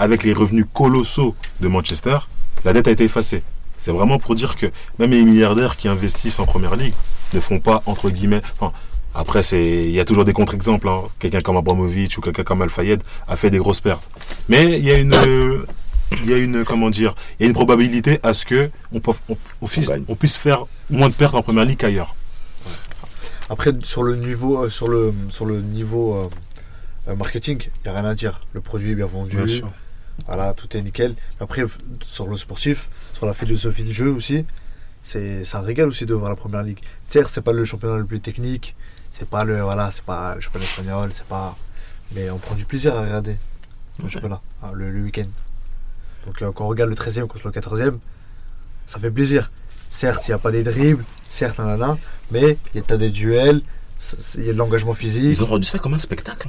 avec 0.00 0.24
les 0.24 0.32
revenus 0.32 0.66
colossaux 0.72 1.34
de 1.60 1.68
Manchester, 1.68 2.18
la 2.64 2.72
dette 2.72 2.88
a 2.88 2.90
été 2.90 3.04
effacée. 3.04 3.42
C'est 3.76 3.92
vraiment 3.92 4.18
pour 4.18 4.34
dire 4.34 4.56
que 4.56 4.66
même 4.98 5.10
les 5.12 5.22
milliardaires 5.22 5.76
qui 5.76 5.88
investissent 5.88 6.38
en 6.40 6.46
première 6.46 6.74
ligue 6.76 6.94
ne 7.32 7.40
font 7.40 7.60
pas, 7.60 7.82
entre 7.86 8.10
guillemets, 8.10 8.42
enfin, 8.58 8.72
Après, 9.14 9.42
c'est, 9.42 9.62
il 9.62 9.90
y 9.90 9.98
a 10.00 10.04
toujours 10.04 10.24
des 10.24 10.32
contre-exemples. 10.32 10.88
hein. 10.88 11.02
Quelqu'un 11.18 11.40
comme 11.40 11.56
Abramovic 11.56 12.16
ou 12.16 12.20
quelqu'un 12.20 12.44
comme 12.44 12.62
Al-Fayed 12.62 13.02
a 13.26 13.34
fait 13.36 13.50
des 13.50 13.58
grosses 13.58 13.80
pertes. 13.80 14.08
Mais 14.48 14.78
il 14.78 14.84
y 14.84 14.90
a 14.92 14.98
une, 14.98 15.14
euh, 15.14 15.64
il 16.12 16.30
y 16.30 16.32
a 16.32 16.36
une, 16.36 16.64
comment 16.64 16.90
dire, 16.90 17.14
il 17.38 17.42
y 17.42 17.46
a 17.46 17.48
une 17.48 17.54
probabilité 17.54 18.20
à 18.22 18.34
ce 18.34 18.44
que 18.44 18.70
on, 18.92 19.00
peut- 19.00 19.12
on- 19.28 19.36
on 19.62 19.66
puisse, 19.66 19.88
gagne. 19.88 20.04
on 20.08 20.14
puisse 20.14 20.36
faire 20.36 20.66
moins 20.90 21.08
de 21.08 21.14
pertes 21.14 21.34
en 21.34 21.42
première 21.42 21.64
ligue 21.64 21.78
qu'ailleurs. 21.78 22.14
Après, 23.48 23.72
sur 23.82 24.02
le 24.04 24.14
niveau, 24.16 24.62
euh, 24.64 24.68
sur 24.68 24.86
le, 24.88 25.12
sur 25.28 25.44
le 25.44 25.60
niveau 25.60 26.14
euh, 26.14 26.28
euh, 27.08 27.16
marketing, 27.16 27.58
il 27.84 27.90
n'y 27.90 27.96
a 27.96 28.00
rien 28.00 28.08
à 28.08 28.14
dire. 28.14 28.42
Le 28.52 28.60
produit 28.60 28.92
est 28.92 28.94
bien 28.94 29.06
vendu. 29.06 29.36
Voilà, 30.26 30.52
tout 30.54 30.76
est 30.76 30.82
nickel. 30.82 31.14
Après, 31.40 31.62
sur 32.02 32.28
le 32.28 32.36
sportif, 32.36 32.90
sur 33.12 33.26
la 33.26 33.34
philosophie 33.34 33.84
de 33.84 33.90
jeu 33.92 34.10
aussi, 34.10 34.44
c'est 35.02 35.44
ça 35.44 35.60
régale 35.60 35.88
aussi 35.88 36.06
de 36.06 36.14
voir 36.14 36.30
la 36.30 36.36
première 36.36 36.62
ligue. 36.62 36.80
Certes, 37.04 37.30
c'est 37.32 37.40
pas 37.40 37.52
le 37.52 37.64
championnat 37.64 37.98
le 37.98 38.04
plus 38.04 38.20
technique, 38.20 38.76
c'est 39.12 39.28
pas 39.28 39.44
le 39.44 39.60
voilà, 39.62 39.90
c'est 39.90 40.04
pas 40.04 40.34
le 40.34 40.40
championnat 40.40 40.66
espagnol, 40.66 41.10
c'est 41.12 41.26
pas. 41.26 41.56
Mais 42.14 42.30
on 42.30 42.38
prend 42.38 42.54
du 42.54 42.64
plaisir 42.64 42.94
à 42.96 43.02
regarder 43.02 43.36
le 44.02 44.08
championnat, 44.08 44.40
hein, 44.62 44.70
le, 44.74 44.90
le 44.90 45.02
week-end. 45.02 45.28
Donc 46.26 46.42
euh, 46.42 46.52
quand 46.52 46.64
on 46.64 46.68
regarde 46.68 46.90
le 46.90 46.96
13e 46.96 47.26
contre 47.26 47.46
le 47.46 47.52
14e, 47.52 47.98
ça 48.86 48.98
fait 48.98 49.10
plaisir. 49.10 49.50
Certes, 49.90 50.26
il 50.28 50.30
n'y 50.30 50.34
a 50.34 50.38
pas 50.38 50.52
des 50.52 50.62
dribbles, 50.62 51.04
certes, 51.28 51.58
nanana, 51.58 51.96
mais 52.30 52.58
il 52.74 52.82
y 52.82 52.92
a 52.92 52.96
des 52.96 53.10
duels, 53.10 53.62
il 54.36 54.44
y 54.44 54.50
a 54.50 54.52
de 54.52 54.58
l'engagement 54.58 54.94
physique. 54.94 55.24
Ils 55.24 55.42
ont 55.42 55.46
rendu 55.46 55.64
ça 55.64 55.78
comme 55.78 55.94
un 55.94 55.98
spectacle. 55.98 56.48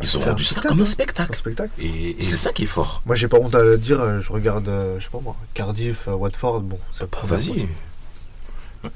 Ils 0.00 0.16
ont 0.16 0.20
c'est 0.20 0.26
un 0.26 0.30
rendu 0.30 0.44
ça 0.44 0.50
spectacle, 0.52 0.68
comme 0.68 0.78
un 0.78 0.82
hein. 0.82 0.86
C'est 0.86 0.92
spectacle. 0.92 1.32
un 1.32 1.36
spectacle. 1.36 1.70
Et, 1.80 2.16
c'est 2.24 2.36
ça 2.36 2.52
qui 2.52 2.64
est 2.64 2.66
fort. 2.66 3.02
Moi, 3.06 3.16
j'ai 3.16 3.28
pas 3.28 3.38
honte 3.38 3.54
à 3.54 3.62
le 3.62 3.78
dire, 3.78 4.00
euh, 4.00 4.20
je 4.20 4.32
regarde, 4.32 4.68
euh, 4.68 4.98
je 4.98 5.04
sais 5.04 5.10
pas 5.10 5.20
moi, 5.20 5.36
Cardiff, 5.54 6.06
euh, 6.08 6.12
Watford, 6.14 6.60
bon, 6.62 6.78
c'est 6.92 7.08
pas 7.10 7.20
Vas-y. 7.24 7.68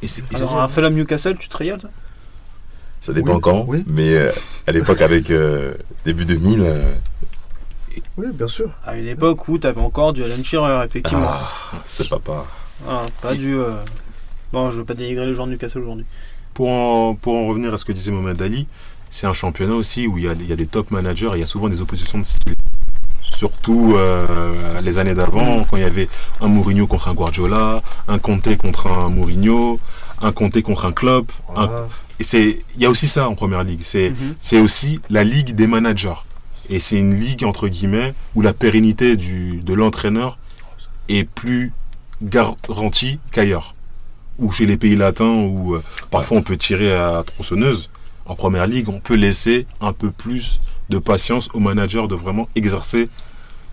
c'est- 0.07 0.23
Alors, 0.37 0.61
un 0.61 0.69
Fulham 0.69 0.95
Newcastle, 0.95 1.37
tu 1.39 1.49
te 1.49 1.57
Ça 3.01 3.13
dépend 3.13 3.35
Oui, 3.35 3.41
quand. 3.41 3.65
oui. 3.67 3.83
Mais 3.89 4.15
euh, 4.15 4.33
à 4.69 4.73
l'époque, 4.73 5.03
avec 5.03 5.31
euh, 5.31 5.75
début 6.05 6.25
2000, 6.25 6.61
euh, 6.63 6.95
Oui, 8.17 8.27
bien 8.33 8.47
sûr. 8.47 8.71
À 8.87 8.97
une 8.97 9.09
époque 9.09 9.49
où 9.49 9.59
t'avais 9.59 9.81
encore 9.81 10.13
du 10.13 10.23
Alan 10.23 10.43
Shearer, 10.43 10.85
effectivement. 10.87 11.27
ah, 11.29 11.51
ce 11.85 12.05
papa. 12.05 12.47
Voilà, 12.85 13.07
pas 13.21 13.35
du. 13.35 13.57
euh, 13.59 13.73
Non, 14.53 14.71
je 14.71 14.77
veux 14.79 14.85
pas 14.85 14.95
dénigrer 14.95 15.27
les 15.27 15.35
gens 15.35 15.47
de 15.47 15.53
Newcastle 15.53 15.81
aujourd'hui. 15.81 16.07
Pour 16.55 16.69
en, 16.71 17.15
pour 17.15 17.35
en 17.35 17.47
revenir 17.49 17.73
à 17.75 17.79
ce 17.79 17.85
que 17.85 17.93
disait 17.93 18.13
Mohamed 18.13 18.41
Ali, 18.41 18.67
c'est 19.13 19.27
un 19.27 19.35
championnat 19.35 19.75
aussi 19.75 20.07
où 20.07 20.17
il 20.17 20.25
y, 20.25 20.29
a, 20.29 20.33
il 20.33 20.47
y 20.47 20.53
a 20.53 20.57
des 20.57 20.67
top 20.67 20.91
managers 20.91 21.29
et 21.33 21.37
il 21.37 21.41
y 21.41 21.43
a 21.43 21.47
souvent 21.47 21.69
des 21.69 21.83
oppositions 21.83 22.19
de 22.19 22.25
style. 22.25 22.55
Surtout 23.21 23.93
euh, 23.97 24.81
les 24.81 24.97
années 24.97 25.15
d'avant, 25.15 25.65
quand 25.65 25.77
il 25.77 25.83
y 25.83 25.87
avait 25.87 26.09
un 26.41 26.49
Mourinho 26.49 26.87
contre 26.87 27.09
un 27.09 27.15
Guardiola, 27.15 27.83
un 28.09 28.19
Conte 28.19 28.57
contre 28.57 28.87
un 28.87 29.11
Mourinho, 29.11 29.79
un 30.23 30.33
Conte 30.33 30.63
contre 30.63 30.87
un 30.87 30.93
Klopp. 30.93 31.31
un- 31.55 31.89
et 32.21 32.25
c'est, 32.25 32.65
il 32.77 32.83
y 32.83 32.87
a 32.87 32.91
aussi 32.91 33.07
ça 33.07 33.29
en 33.29 33.35
première 33.35 33.65
ligue. 33.65 33.81
C'est, 33.83 34.11
Mhm. 34.11 34.35
c'est 34.39 34.61
aussi 34.61 35.01
la 35.11 35.25
ligue 35.25 35.55
des 35.55 35.67
managers. 35.67 36.15
Et 36.71 36.79
c'est 36.81 36.99
une 36.99 37.15
ligue, 37.19 37.45
entre 37.45 37.69
guillemets, 37.69 38.15
où 38.35 38.41
la 38.41 38.55
pérennité 38.55 39.17
du, 39.17 39.61
de 39.61 39.75
l'entraîneur 39.75 40.39
est 41.09 41.25
plus 41.25 41.73
garantie 42.23 43.19
qu'ailleurs. 43.33 43.75
Ou 44.39 44.51
chez 44.53 44.65
les 44.67 44.77
pays 44.79 44.97
latins, 44.97 45.35
où 45.45 45.75
euh, 45.75 45.83
parfois 46.11 46.39
on 46.39 46.43
peut 46.43 46.57
tirer 46.57 46.93
à 46.93 47.23
tronçonneuse. 47.27 47.91
En 48.27 48.35
première 48.35 48.67
ligue, 48.67 48.89
on 48.89 49.01
peut 49.01 49.15
laisser 49.15 49.67
un 49.81 49.93
peu 49.93 50.11
plus 50.11 50.61
de 50.89 50.99
patience 50.99 51.49
au 51.55 51.59
manager 51.61 52.09
de 52.09 52.15
vraiment 52.15 52.49
exercer. 52.55 53.09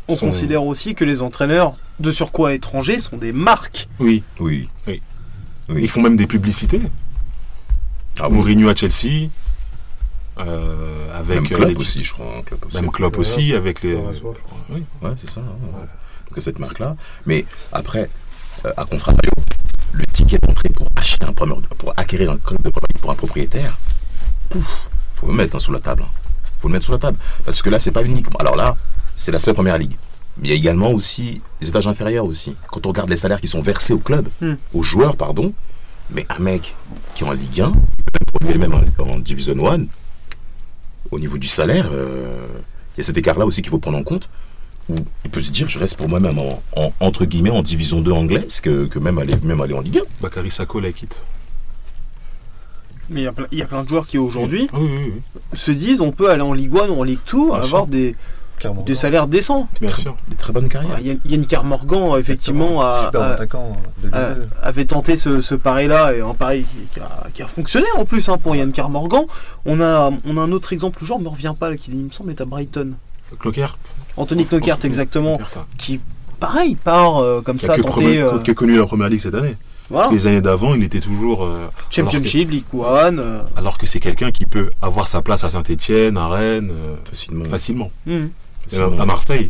On 0.07 0.15
son- 0.15 0.27
considère 0.27 0.63
aussi 0.63 0.95
que 0.95 1.05
les 1.05 1.21
entraîneurs 1.21 1.73
de 1.99 2.11
surcroît 2.11 2.53
étrangers 2.53 2.97
sont 2.99 3.17
des 3.17 3.31
marques. 3.31 3.87
Oui, 3.99 4.23
Oui. 4.39 4.69
Oui. 4.87 5.01
Oui. 5.69 5.81
ils 5.83 5.89
font 5.89 6.01
même 6.01 6.17
des 6.17 6.25
publicités. 6.25 6.81
Ah, 8.19 8.27
oui. 8.27 8.35
Mourinho 8.37 8.69
à 8.69 8.75
Chelsea, 8.75 9.29
euh, 10.39 11.13
avec 11.19 11.35
Même 11.35 11.45
euh, 11.45 11.55
club 11.55 11.69
les- 11.69 11.75
aussi, 11.75 12.03
je 12.03 12.13
crois. 12.13 12.37
un 12.37 12.41
club 12.41 12.59
aussi. 12.65 12.75
même 12.75 12.91
Klopp 12.91 13.13
Ouais. 13.15 13.19
aussi, 13.19 13.53
avec 13.53 13.83
les. 13.83 13.93
Ouais. 13.95 14.13
Oui. 14.69 14.83
Ouais, 15.01 15.11
c'est 15.17 15.29
ça. 15.29 15.41
ouais. 15.41 15.47
Ouais. 15.47 15.85
Donc 16.29 16.43
cette 16.43 16.59
marque-là. 16.59 16.95
Mais 17.25 17.45
après, 17.71 18.09
euh, 18.65 18.71
à 18.77 18.85
contrario, 18.85 19.19
le 19.93 20.05
ticket 20.07 20.37
d'entrée 20.41 20.69
pour 20.69 20.87
acheter 20.95 21.25
un 21.25 21.33
premier, 21.33 21.55
pour 21.77 21.93
acquérir 21.97 22.31
un 22.31 22.37
club 22.37 22.61
de 22.63 22.71
pour 23.01 23.11
un 23.11 23.15
propriétaire, 23.15 23.77
pouf, 24.49 24.89
faut 25.15 25.27
le 25.27 25.33
mettre 25.33 25.55
hein, 25.55 25.59
sous 25.59 25.71
la 25.71 25.79
table. 25.79 26.03
hein. 26.03 26.09
Faut 26.59 26.67
le 26.67 26.73
mettre 26.73 26.85
sous 26.85 26.91
la 26.91 26.97
table. 26.97 27.17
Parce 27.45 27.61
que 27.61 27.69
là, 27.69 27.79
c'est 27.79 27.91
pas 27.91 28.03
uniquement. 28.03 28.37
Alors 28.39 28.55
là, 28.55 28.75
c'est 29.15 29.31
l'aspect 29.31 29.53
première 29.53 29.77
ligue. 29.77 29.95
Mais 30.41 30.47
il 30.47 30.51
y 30.51 30.53
a 30.53 30.57
également 30.57 30.91
aussi 30.91 31.41
les 31.61 31.69
étages 31.69 31.87
inférieurs 31.87 32.25
aussi. 32.25 32.55
Quand 32.67 32.85
on 32.85 32.89
regarde 32.89 33.09
les 33.09 33.17
salaires 33.17 33.41
qui 33.41 33.47
sont 33.47 33.61
versés 33.61 33.93
au 33.93 33.99
club, 33.99 34.27
Hmm. 34.41 34.53
aux 34.73 34.83
joueurs, 34.83 35.15
pardon, 35.15 35.53
mais 36.11 36.25
un 36.29 36.39
mec 36.39 36.75
qui 37.15 37.23
est 37.23 37.27
en 37.27 37.31
Ligue 37.33 37.61
1, 37.61 37.71
il 38.41 38.47
peut 38.47 38.57
même 38.57 38.73
en, 38.73 39.03
en 39.03 39.19
Division 39.19 39.55
1, 39.71 39.85
au 41.11 41.19
niveau 41.19 41.37
du 41.37 41.47
salaire, 41.47 41.89
euh, 41.91 42.45
il 42.95 42.99
y 42.99 43.01
a 43.01 43.03
cet 43.03 43.17
écart-là 43.17 43.45
aussi 43.45 43.61
qu'il 43.61 43.71
faut 43.71 43.79
prendre 43.79 43.97
en 43.97 44.03
compte 44.03 44.29
où 44.89 44.95
il 45.23 45.29
peut 45.31 45.41
se 45.41 45.51
dire 45.51 45.69
je 45.69 45.77
reste 45.79 45.97
pour 45.97 46.09
moi-même 46.09 46.37
en, 46.39 46.61
en- 46.75 46.91
entre 46.99 47.25
guillemets 47.25 47.49
en 47.51 47.61
division 47.61 48.01
2 48.01 48.11
anglaise 48.11 48.59
que, 48.61 48.85
que 48.85 48.97
même, 48.99 49.17
aller, 49.19 49.35
même 49.43 49.61
aller 49.61 49.73
en 49.73 49.81
Ligue 49.81 49.97
1. 49.99 50.01
Bakary 50.21 50.51
Sako 50.51 50.79
la 50.79 50.91
quitte. 50.91 51.27
Mais 53.09 53.21
il 53.21 53.23
y 53.23 53.27
a 53.27 53.31
plein- 53.31 53.47
il 53.51 53.57
y, 53.57 53.61
a 53.61 53.65
plein 53.65 53.83
de 53.83 53.89
joueurs 53.89 54.07
qui 54.07 54.17
aujourd'hui 54.17 54.67
Oui, 54.73 54.89
oui, 54.91 55.11
oui, 55.15 55.41
se 55.53 55.71
disent 55.71 56.01
on 56.01 56.11
peut 56.11 56.29
aller 56.29 56.41
en 56.41 56.53
Ligue 56.53 56.71
1 56.77 56.89
ou 56.89 56.99
en 56.99 57.03
Ligue 57.03 57.19
2, 57.31 57.37
Bien 57.47 57.53
avoir 57.55 57.65
sûr. 57.83 57.87
des, 57.87 58.15
salaires 58.95 59.27
décents. 59.27 59.67
bien 59.79 59.89
sûr. 59.93 60.15
Des 60.27 60.35
très 60.35 60.51
bonnes 60.51 60.67
carrières. 60.67 60.97
Il 60.99 61.07
y 61.07 61.11
a, 61.11 61.13
il 61.25 61.31
y 61.31 61.33
a 61.33 61.37
une 61.37 61.45
Car 61.47 61.63
Morgan, 61.63 62.17
effectivement, 62.19 62.81
a, 62.81 63.05
Super 63.05 63.21
a- 63.21 63.27
attaquant 63.29 63.77
de 64.03 64.09
a- 64.13 64.33
Lille. 64.33 64.49
avait 64.61 64.85
tenté 64.85 65.15
ce, 65.15 65.39
ce 65.41 65.55
pari-là, 65.55 66.13
et 66.13 66.21
un 66.21 66.33
pari 66.33 66.65
qui, 66.93 66.99
a, 66.99 67.27
qui 67.33 67.41
a 67.41 67.47
fonctionné 67.47 67.87
en 67.97 68.03
plus 68.05 68.27
hein, 68.29 68.37
pour 68.37 68.55
Yann 68.55 68.71
Carmorgan. 68.71 69.25
On 69.65 69.79
a, 69.79 70.11
on 70.25 70.37
a 70.37 70.41
un 70.41 70.51
autre 70.51 70.73
exemple, 70.73 70.97
le 71.01 71.07
joueur 71.07 71.19
ne 71.19 71.23
me 71.23 71.29
revient 71.29 71.53
pas, 71.57 71.73
qui 71.75 71.91
il 71.91 71.97
me 71.97 72.11
semble 72.11 72.31
est 72.31 72.41
à 72.41 72.45
Brighton. 72.45 72.91
Clockert. 73.39 73.77
Anthony 74.17 74.45
Knockert, 74.45 74.79
exactement, 74.83 75.37
Clockert, 75.37 75.61
hein. 75.61 75.65
qui, 75.77 75.99
pareil, 76.39 76.75
part 76.75 77.17
euh, 77.19 77.41
comme 77.41 77.59
ça, 77.59 77.75
tenter. 77.75 77.81
premier- 77.89 78.21
euh, 78.21 78.39
qui 78.39 78.51
a 78.51 78.53
connu 78.55 78.77
la 78.77 78.85
première 78.85 79.07
ligue 79.07 79.19
cette 79.21 79.35
année. 79.35 79.55
Voilà, 79.89 80.09
Les 80.11 80.27
années 80.27 80.41
d'avant, 80.41 80.75
il 80.75 80.83
était 80.83 80.99
toujours. 81.01 81.43
euh, 81.45 81.67
Championship, 81.89 82.49
League 82.51 82.63
One. 82.73 83.19
euh, 83.19 83.39
alors 83.55 83.77
que 83.77 83.85
c'est 83.87 83.99
quelqu'un 83.99 84.31
qui 84.31 84.45
peut 84.45 84.69
avoir 84.81 85.07
sa 85.07 85.21
place 85.21 85.43
à 85.43 85.49
Saint-Etienne, 85.49 86.17
à 86.17 86.27
Rennes, 86.27 86.71
euh, 86.71 86.95
Facilement. 87.09 87.45
facilement. 87.45 87.91
hmm. 88.05 88.27
Et 88.71 88.77
à 88.79 89.05
Marseille 89.05 89.49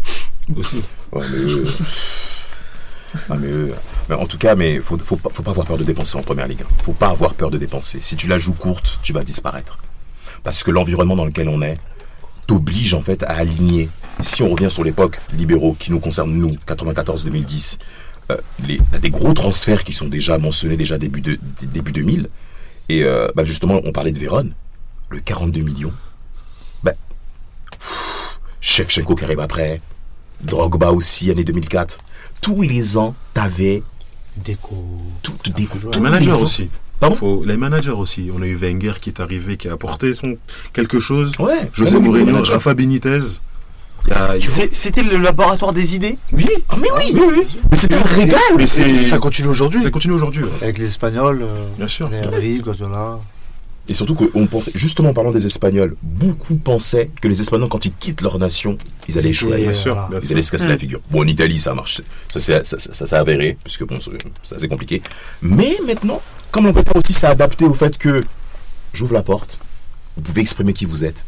aussi. 0.56 0.82
Ouais, 1.12 1.22
mais 1.32 1.38
eux- 1.40 1.66
Ah, 3.30 3.36
mais, 3.40 3.48
eux- 3.48 3.74
mais 4.08 4.16
en 4.16 4.26
tout 4.28 4.38
cas, 4.38 4.54
mais 4.56 4.78
faut, 4.80 4.98
faut, 5.00 5.16
pas, 5.18 5.30
faut 5.34 5.42
pas 5.42 5.50
avoir 5.50 5.66
peur 5.66 5.78
de 5.80 5.84
dépenser 5.84 6.16
en 6.18 6.22
première 6.22 6.48
ligue. 6.48 6.62
hein. 6.64 6.72
Faut 6.84 6.94
pas 6.94 7.08
avoir 7.10 7.34
peur 7.34 7.50
de 7.50 7.58
dépenser. 7.58 7.98
Si 8.02 8.16
tu 8.16 8.28
la 8.28 8.38
joues 8.38 8.54
courte, 8.54 9.00
tu 9.02 9.14
vas 9.14 9.24
disparaître. 9.24 9.80
Parce 10.44 10.62
que 10.64 10.70
l'environnement 10.72 11.16
dans 11.16 11.26
lequel 11.26 11.50
on 11.50 11.62
est 11.64 11.78
t'oblige 12.48 12.94
en 12.94 13.02
fait 13.02 13.24
à 13.24 13.32
aligner. 13.32 13.90
Si 14.22 14.44
on 14.44 14.50
revient 14.50 14.70
sur 14.70 14.84
l'époque 14.84 15.20
libéraux 15.34 15.76
qui 15.80 15.92
nous 15.92 16.00
concerne 16.00 16.32
nous, 16.32 16.56
94-2010, 16.68 17.78
euh, 17.80 17.84
les- 18.68 18.80
t'as 18.92 19.00
des 19.00 19.10
gros 19.10 19.34
transferts 19.34 19.84
qui 19.84 19.94
sont 19.94 20.08
déjà 20.08 20.38
mentionnés 20.38 20.78
déjà 20.78 20.98
début, 20.98 21.22
de, 21.22 21.38
début 21.64 21.92
2000. 21.92 22.30
Et 22.90 23.04
euh, 23.04 23.28
bah, 23.36 23.44
justement, 23.44 23.82
on 23.84 23.92
parlait 23.92 24.12
de 24.12 24.20
Vérone, 24.20 24.54
le 25.10 25.20
42 25.20 25.62
millions. 25.62 25.94
Bah, 26.84 26.94
pff, 27.72 28.40
Shevchenko 28.62 29.16
qui 29.16 29.24
arrive 29.24 29.40
après, 29.40 29.82
Drogba 30.42 30.92
aussi, 30.92 31.30
année 31.32 31.44
2004. 31.44 32.00
Tous 32.42 32.62
les 32.62 32.98
ans, 32.98 33.16
t'avais 33.34 33.84
Déco. 34.38 34.86
tout, 35.22 35.34
Les 35.94 36.00
managers 36.00 36.32
les 36.32 36.44
aussi. 36.44 36.70
Pardon 37.00 37.16
Faut, 37.16 37.44
les 37.46 37.58
managers 37.58 37.92
aussi. 37.92 38.30
On 38.34 38.42
a 38.42 38.46
eu 38.46 38.56
Wenger 38.56 38.94
qui 39.02 39.10
est 39.10 39.20
arrivé, 39.22 39.56
qui 39.58 39.68
a 39.70 39.74
apporté 39.74 40.14
son 40.14 40.38
quelque 40.74 41.00
chose. 41.00 41.32
Ouais. 41.40 41.70
José 41.74 42.00
Mourinho. 42.00 42.44
Rafa 42.44 42.74
Benitez. 42.74 43.20
C'était 44.72 45.04
le 45.04 45.18
laboratoire 45.18 45.74
des 45.74 45.96
idées. 45.96 46.18
Oui, 46.32 46.48
Ah, 46.70 46.76
mais 46.80 46.88
oui, 46.98 47.12
oui, 47.14 47.22
oui. 47.38 47.48
Mais 47.72 47.78
c'était 47.78 47.96
un 47.96 48.04
régal 48.04 48.40
Mais 48.58 48.66
Ça 48.68 49.18
continue 49.18 49.48
aujourd'hui. 49.50 49.84
ça 49.84 49.92
continue 49.92 50.14
aujourd'hui. 50.14 50.44
ouais. 50.44 50.50
Avec 50.62 50.78
les 50.78 50.86
Espagnols, 50.88 51.42
euh, 51.44 51.68
Bien 51.78 51.88
sûr. 51.88 52.10
les 52.10 52.20
Henry, 52.26 52.58
Guardiola. 52.60 53.20
Et 53.88 53.96
surtout 53.96 54.14
qu'on 54.14 54.46
pensait, 54.46 54.72
justement 54.76 55.10
en 55.10 55.14
parlant 55.14 55.32
des 55.32 55.48
Espagnols, 55.48 55.96
beaucoup 56.04 56.56
pensaient 56.58 57.10
que 57.22 57.28
les 57.28 57.42
Espagnols, 57.42 57.70
quand 57.70 57.86
ils 57.86 57.92
quittent 57.94 58.22
leur 58.22 58.38
nation, 58.38 58.78
ils 59.08 59.18
allaient 59.18 59.30
échouer. 59.30 59.50
Bien 59.58 59.70
ailleurs. 59.70 59.74
sûr, 59.76 59.94
voilà. 59.96 60.10
bien 60.10 60.20
Ils 60.22 60.32
allaient 60.34 60.44
se 60.44 60.52
casser 60.52 60.66
Mm. 60.66 60.70
la 60.70 60.78
figure. 60.78 61.00
Bon, 61.10 61.22
en 61.24 61.28
Italie, 61.28 61.60
ça 61.60 61.74
marche. 61.74 62.02
Ça, 62.32 62.40
c'est- 62.40 62.64
ça, 62.68 62.78
ça, 62.78 62.94
ça 62.94 63.06
s'est 63.08 63.16
avéré, 63.16 63.58
puisque 63.64 63.86
bon, 63.88 64.00
c'est 64.00 64.12
c'est 64.44 64.56
assez 64.56 64.68
compliqué. 64.68 65.02
Mais 65.42 65.76
maintenant, 65.88 66.22
comme 66.52 66.66
l'Angleterre 66.66 66.96
aussi 66.98 67.14
s'est 67.14 67.26
adapté 67.26 67.66
au 67.66 67.74
fait 67.74 67.98
que 67.98 68.24
j'ouvre 68.94 69.14
la 69.16 69.24
porte, 69.24 69.58
vous 70.18 70.22
pouvez 70.22 70.42
exprimer 70.42 70.74
qui 70.74 70.86
vous 70.86 71.04
êtes. 71.04 71.26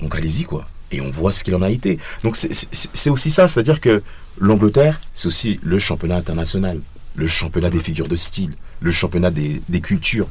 Donc 0.00 0.14
allez-y, 0.14 0.44
quoi. 0.44 0.64
Et 0.92 1.00
on 1.00 1.08
voit 1.10 1.32
ce 1.32 1.42
qu'il 1.44 1.54
en 1.54 1.62
a 1.62 1.70
été. 1.70 1.98
Donc 2.22 2.36
c'est- 2.36 3.10
aussi 3.10 3.30
ça, 3.30 3.48
c'est-à-dire 3.48 3.80
que 3.80 4.02
l'Angleterre, 4.38 5.00
c'est 5.14 5.26
aussi 5.28 5.58
le 5.62 5.78
championnat 5.78 6.16
international, 6.16 6.80
le 7.16 7.26
championnat 7.26 7.70
des 7.70 7.80
figures 7.80 8.08
de 8.08 8.16
style, 8.16 8.52
le 8.80 8.90
championnat 8.92 9.30
des, 9.30 9.62
des 9.68 9.80
cultures. 9.80 10.28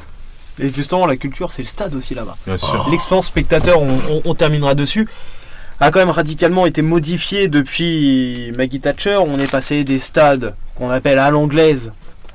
Et 0.60 0.70
justement, 0.70 1.06
la 1.08 1.18
culture, 1.18 1.52
c'est 1.52 1.64
le 1.64 1.68
stade 1.68 1.96
aussi 1.96 2.14
là-bas. 2.14 2.38
Bien 2.46 2.58
sûr. 2.58 2.88
L'expérience 2.92 3.28
spectateur, 3.28 3.82
on, 3.82 3.98
on- 4.10 4.22
on 4.24 4.36
terminera 4.36 4.76
dessus, 4.76 5.08
a 5.80 5.90
quand 5.92 6.00
même 6.00 6.12
radicalement 6.12 6.66
été 6.68 6.82
modifiée 6.84 7.48
depuis 7.48 8.52
Maggie 8.56 8.80
Thatcher. 8.80 9.18
On 9.18 9.40
est 9.40 9.50
passé 9.52 9.84
des 9.84 10.00
stades 10.00 10.54
qu'on 10.76 10.90
appelle 10.92 11.18
à 11.20 11.32
l'anglaise, 11.32 11.92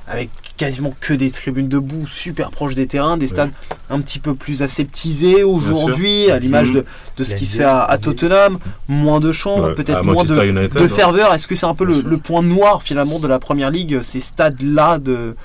avec 0.08 0.30
quasiment 0.58 0.94
que 1.00 1.14
des 1.14 1.30
tribunes 1.30 1.68
debout, 1.68 2.06
super 2.06 2.50
proches 2.50 2.74
des 2.74 2.86
terrains, 2.86 3.16
des 3.16 3.28
stades 3.28 3.52
un 3.88 4.00
petit 4.00 4.18
peu 4.18 4.34
plus 4.34 4.60
aseptisés 4.60 5.44
aujourd'hui, 5.44 6.30
à 6.30 6.38
l'image 6.38 6.72
de, 6.72 6.84
de 7.16 7.24
ce 7.24 7.34
qui 7.34 7.46
se 7.46 7.58
fait 7.58 7.64
à, 7.64 7.82
à 7.84 7.96
Tottenham, 7.96 8.58
moins 8.88 9.20
de 9.20 9.32
chants, 9.32 9.60
Ouais. 9.62 9.74
peut-être 9.74 10.02
moins 10.02 10.24
de, 10.24 10.34
Manchester 10.34 10.48
United, 10.48 10.74
de 10.74 10.84
hein. 10.84 10.88
ferveur. 10.88 11.32
Est-ce 11.32 11.46
que 11.48 11.54
c'est 11.54 11.66
un 11.66 11.74
peu 11.74 11.84
le, 11.84 12.18
point 12.18 12.42
noir 12.42 12.82
finalement 12.82 13.20
de 13.20 13.28
la 13.28 13.38
première 13.38 13.70
ligue, 13.70 14.02
ces 14.02 14.20
stades-là 14.20 14.98
de, 14.98 15.36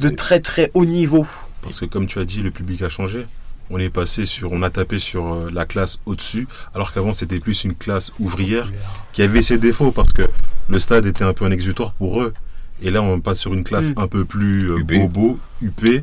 de 0.00 0.08
très 0.08 0.40
très 0.40 0.70
haut 0.74 0.86
niveau? 0.86 1.26
Parce 1.60 1.78
que 1.78 1.84
comme 1.84 2.06
tu 2.06 2.18
as 2.18 2.24
dit, 2.24 2.40
le 2.42 2.50
public 2.50 2.82
a 2.82 2.88
changé. 2.88 3.26
On 3.70 3.78
est 3.78 3.90
passé 3.90 4.24
sur, 4.24 4.50
on 4.52 4.62
a 4.62 4.70
tapé 4.70 4.98
sur 4.98 5.32
euh, 5.32 5.50
la 5.52 5.66
classe 5.66 5.98
au-dessus, 6.04 6.48
alors 6.74 6.92
qu'avant 6.92 7.12
c'était 7.12 7.38
plus 7.38 7.64
une 7.64 7.74
classe 7.74 8.12
ouvrière 8.18 8.70
qui 9.12 9.22
avait 9.22 9.40
ses 9.40 9.56
défauts 9.58 9.92
parce 9.92 10.12
que 10.12 10.22
le 10.68 10.78
stade 10.78 11.06
était 11.06 11.24
un 11.24 11.32
peu 11.32 11.44
un 11.44 11.50
exutoire 11.50 11.92
pour 11.92 12.20
eux. 12.22 12.34
Et 12.82 12.90
là, 12.90 13.02
on 13.02 13.20
passe 13.20 13.38
sur 13.40 13.54
une 13.54 13.64
classe 13.64 13.88
Mm. 13.90 13.94
un 13.98 14.06
peu 14.08 14.24
plus 14.24 14.70
euh, 14.70 14.82
bobo, 14.82 15.38
huppée, 15.60 16.02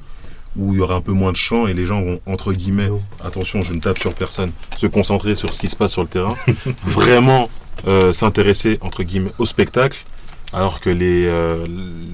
où 0.57 0.73
il 0.73 0.79
y 0.79 0.81
aura 0.81 0.95
un 0.95 1.01
peu 1.01 1.11
moins 1.11 1.31
de 1.31 1.37
chants 1.37 1.67
et 1.67 1.73
les 1.73 1.85
gens 1.85 2.01
vont 2.01 2.19
entre 2.25 2.53
guillemets, 2.53 2.89
attention, 3.23 3.63
je 3.63 3.73
ne 3.73 3.79
tape 3.79 3.99
sur 3.99 4.13
personne, 4.13 4.51
se 4.77 4.87
concentrer 4.87 5.35
sur 5.35 5.53
ce 5.53 5.59
qui 5.59 5.67
se 5.67 5.75
passe 5.75 5.91
sur 5.91 6.01
le 6.01 6.07
terrain, 6.07 6.35
vraiment 6.83 7.49
euh, 7.87 8.11
s'intéresser 8.11 8.77
entre 8.81 9.03
guillemets 9.03 9.31
au 9.37 9.45
spectacle, 9.45 10.03
alors 10.51 10.79
que 10.79 10.89
les 10.89 11.25
euh, 11.27 11.65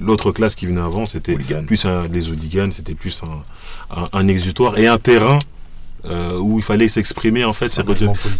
l'autre 0.02 0.30
classe 0.32 0.54
qui 0.54 0.66
venait 0.66 0.80
avant, 0.80 1.06
c'était 1.06 1.34
plus 1.66 1.84
un, 1.86 2.06
les 2.08 2.30
hooligans, 2.30 2.70
c'était 2.70 2.94
plus 2.94 3.22
un, 3.22 3.96
un, 3.98 4.08
un 4.12 4.28
exutoire 4.28 4.78
et 4.78 4.86
un 4.86 4.98
terrain 4.98 5.38
euh, 6.08 6.38
où 6.38 6.58
il 6.58 6.64
fallait 6.64 6.88
s'exprimer 6.88 7.44
en 7.44 7.52
fait 7.52 7.68
ses, 7.68 7.82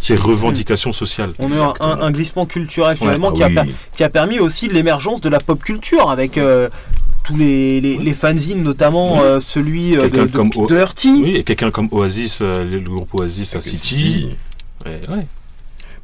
ses 0.00 0.16
revendications 0.16 0.92
sociales. 0.92 1.33
On 1.38 1.50
a 1.50 1.55
eu 1.55 1.61
un, 1.81 2.00
un- 2.00 2.11
glissement 2.11 2.46
culturel 2.46 2.96
finalement 2.96 3.31
Ah 3.33 3.37
qui, 3.37 3.42
a 3.42 3.46
oui. 3.48 3.55
per- 3.55 3.74
qui 3.96 4.05
a 4.05 4.09
permis 4.09 4.38
aussi 4.38 4.68
l'émergence 4.68 5.20
de 5.20 5.29
la 5.29 5.38
pop 5.40 5.62
culture 5.62 6.11
avec 6.11 6.38
euh, 6.38 6.68
tous 7.24 7.37
les, 7.37 7.81
les, 7.81 7.98
les 7.98 8.14
fanzines, 8.14 8.62
notamment 8.62 9.14
Oui. 9.14 9.20
euh, 9.22 9.40
celui 9.40 9.92
de, 9.92 10.00
Quelqu'un 10.02 10.26
de, 10.26 10.31
comme 10.31 10.50
O- 10.57 10.66
de 10.66 10.76
Hurty. 10.76 11.20
Oui, 11.22 11.37
et 11.37 11.44
quelqu'un 11.44 11.70
comme 11.70 11.88
Oasis, 11.90 12.38
euh, 12.42 12.64
le 12.64 12.81
groupe 12.81 13.12
Oasis 13.14 13.55
à 13.57 13.61
City. 13.61 13.76
City. 13.76 14.37
Ouais, 14.85 15.00
ouais. 15.09 15.26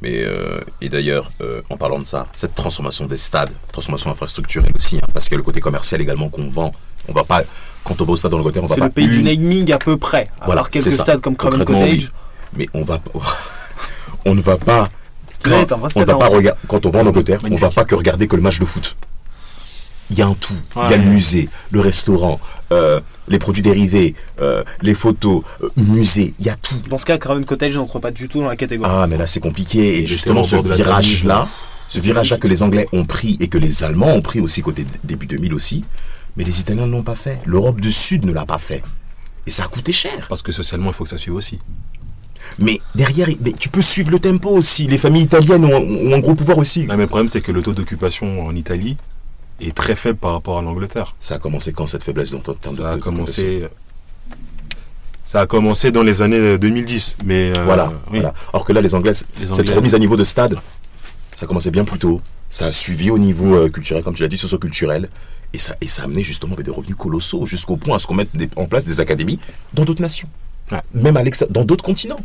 Mais 0.01 0.21
euh, 0.21 0.59
et 0.81 0.89
d'ailleurs, 0.89 1.31
euh, 1.41 1.61
en 1.69 1.77
parlant 1.77 1.97
de 1.99 2.05
ça, 2.05 2.27
cette 2.33 2.55
transformation 2.55 3.05
des 3.05 3.15
stades, 3.15 3.51
transformation 3.71 4.11
infrastructurelle 4.11 4.73
aussi, 4.75 4.97
hein, 4.97 5.07
parce 5.13 5.25
qu'il 5.29 5.33
y 5.33 5.35
a 5.35 5.37
le 5.37 5.43
côté 5.43 5.61
commercial 5.61 6.01
également 6.01 6.27
qu'on 6.27 6.49
vend. 6.49 6.73
On 7.07 7.13
va 7.13 7.23
pas, 7.23 7.43
quand 7.83 7.99
on 8.01 8.05
va 8.05 8.13
au 8.13 8.15
stade 8.15 8.31
dans 8.31 8.37
le 8.37 8.43
côté, 8.43 8.59
on 8.59 8.65
va 8.65 8.75
C'est 8.75 8.79
pas 8.81 8.87
le 8.87 8.91
pays 8.91 9.07
du 9.07 9.19
une- 9.19 9.25
naming 9.25 9.71
à 9.71 9.77
peu 9.77 9.97
près. 9.97 10.29
À 10.41 10.45
Voilà, 10.45 10.61
part 10.61 10.69
quelques 10.71 10.85
c'est 10.85 10.91
ça. 10.91 11.03
stades 11.03 11.21
comme 11.21 11.35
Craven 11.35 11.63
Cottage. 11.65 11.89
oui. 11.91 12.09
mais 12.55 12.67
on 12.73 12.83
va, 12.83 12.99
on 14.25 14.35
ne 14.35 14.41
va 14.41 14.57
pas. 14.57 14.89
C'est 15.45 15.73
on 15.73 15.77
va 15.77 15.89
quand 16.69 16.85
on 16.85 16.89
va 16.89 16.99
en 17.01 17.07
Angleterre, 17.07 17.39
on 17.41 17.47
va 17.47 17.49
Magnifique. 17.49 17.75
pas 17.75 17.83
que 17.83 17.95
regarder 17.95 18.27
que 18.27 18.35
le 18.37 18.41
match 18.41 18.59
de 18.59 18.65
foot. 18.65 18.95
Il 20.09 20.17
y 20.17 20.21
a 20.21 20.27
un 20.27 20.33
tout. 20.35 20.53
Il 20.75 20.79
y 20.81 20.85
a 20.85 20.87
Ouais. 20.89 20.97
le 20.97 21.03
musée, 21.03 21.49
le 21.71 21.79
restaurant, 21.81 22.39
euh, 22.71 23.01
les 23.27 23.39
produits 23.39 23.61
dérivés, 23.61 24.15
euh, 24.39 24.63
les 24.81 24.93
photos, 24.95 25.43
euh, 25.61 25.69
musée. 25.75 26.33
Il 26.39 26.45
y 26.45 26.49
a 26.49 26.55
tout. 26.55 26.75
Dans 26.89 26.97
ce 26.97 27.05
cas, 27.05 27.17
Craven 27.17 27.43
Cottage 27.45 27.75
n'entre 27.75 27.99
pas 27.99 28.11
du 28.11 28.29
tout 28.29 28.39
dans 28.39 28.47
la 28.47 28.55
catégorie. 28.55 28.89
Ah, 28.93 29.05
mais 29.07 29.17
là, 29.17 29.27
c'est 29.27 29.39
compliqué. 29.41 29.97
Et 29.97 30.01
Les 30.01 30.07
justement, 30.07 30.43
ce 30.43 30.55
virage-là, 30.57 31.47
ce 31.89 31.99
virage-là 31.99 32.37
que 32.37 32.47
les 32.47 32.63
Anglais 32.63 32.87
ont 32.93 33.05
pris 33.05 33.37
et 33.41 33.47
que 33.49 33.57
les 33.57 33.83
Allemands 33.83 34.13
ont 34.13 34.21
pris 34.21 34.39
aussi 34.39 34.61
côté 34.61 34.85
début 35.03 35.25
2000 35.25 35.53
aussi, 35.53 35.83
mais 36.35 36.43
les 36.43 36.59
Italiens 36.59 36.85
ne 36.87 36.91
l'ont 36.91 37.03
pas 37.03 37.15
fait. 37.15 37.39
L'Europe 37.45 37.79
du 37.81 37.91
Sud 37.91 38.25
ne 38.25 38.31
l'a 38.31 38.45
pas 38.45 38.57
fait. 38.57 38.81
Et 39.45 39.51
ça 39.51 39.65
a 39.65 39.67
coûté 39.67 39.91
cher. 39.91 40.25
Parce 40.29 40.41
que 40.41 40.51
socialement, 40.51 40.89
il 40.91 40.93
faut 40.93 41.03
que 41.03 41.09
ça 41.09 41.17
suive 41.17 41.35
aussi. 41.35 41.59
Mais 42.59 42.79
derrière, 42.95 43.27
mais 43.41 43.51
tu 43.51 43.69
peux 43.69 43.81
suivre 43.81 44.11
le 44.11 44.19
tempo 44.19 44.49
aussi. 44.49 44.87
Les 44.87 44.97
familles 44.97 45.23
italiennes 45.23 45.65
ont, 45.65 45.75
ont 45.75 46.13
un 46.13 46.19
gros 46.19 46.35
pouvoir 46.35 46.57
aussi. 46.57 46.85
Le 46.85 46.95
même 46.97 47.07
problème, 47.07 47.27
c'est 47.29 47.41
que 47.41 47.51
le 47.51 47.61
taux 47.63 47.73
d'occupation 47.73 48.45
en 48.45 48.55
Italie 48.55 48.97
est 49.59 49.73
très 49.75 49.95
faible 49.95 50.17
par 50.19 50.33
rapport 50.33 50.59
à 50.59 50.61
l'Angleterre. 50.61 51.15
Ça 51.19 51.35
a 51.35 51.39
commencé 51.39 51.71
quand 51.73 51.87
cette 51.87 52.03
faiblesse 52.03 52.31
dans 52.31 52.39
de- 52.39 52.75
Ça 52.75 52.91
a 52.91 52.97
commencé. 52.97 53.67
Ça 55.23 55.41
a 55.41 55.47
commencé 55.47 55.91
dans 55.91 56.03
les 56.03 56.21
années 56.21 56.57
2010, 56.57 57.17
mais 57.25 57.57
euh, 57.57 57.63
Voilà, 57.63 57.87
oui, 58.11 58.19
voilà. 58.19 58.33
Alors 58.53 58.65
que 58.65 58.73
là, 58.73 58.81
les 58.81 58.93
Anglais, 58.93 59.13
les 59.39 59.47
cette 59.47 59.59
Anglais- 59.59 59.73
remise 59.73 59.95
à 59.95 59.99
niveau 59.99 60.17
de 60.17 60.23
stade, 60.25 60.57
ça 61.35 61.45
commençait 61.47 61.71
bien 61.71 61.85
plus 61.85 61.99
tôt. 61.99 62.21
Ça 62.49 62.67
a 62.67 62.71
suivi 62.71 63.09
au 63.09 63.17
niveau 63.17 63.55
euh, 63.55 63.69
culturel, 63.69 64.03
comme 64.03 64.13
tu 64.15 64.21
l'as 64.23 64.27
dit, 64.29 64.37
socio-culturel. 64.37 65.09
Et 65.53 65.59
ça, 65.59 65.75
et 65.81 65.87
ça 65.87 66.01
a 66.01 66.05
amené 66.05 66.23
justement 66.23 66.55
des 66.55 66.71
revenus 66.71 66.95
colossaux, 66.97 67.45
jusqu'au 67.45 67.77
point 67.77 67.95
à 67.97 67.99
ce 67.99 68.07
qu'on 68.07 68.15
mette 68.15 68.35
des- 68.35 68.49
en 68.55 68.65
place 68.65 68.85
des 68.85 68.99
académies 68.99 69.39
dans 69.73 69.85
d'autres 69.85 70.01
nations. 70.01 70.27
Ouais. 70.71 70.81
Même 70.93 71.17
à 71.17 71.23
l'extérieur, 71.23 71.51
dans 71.53 71.63
d'autres 71.65 71.83
continents. 71.83 72.21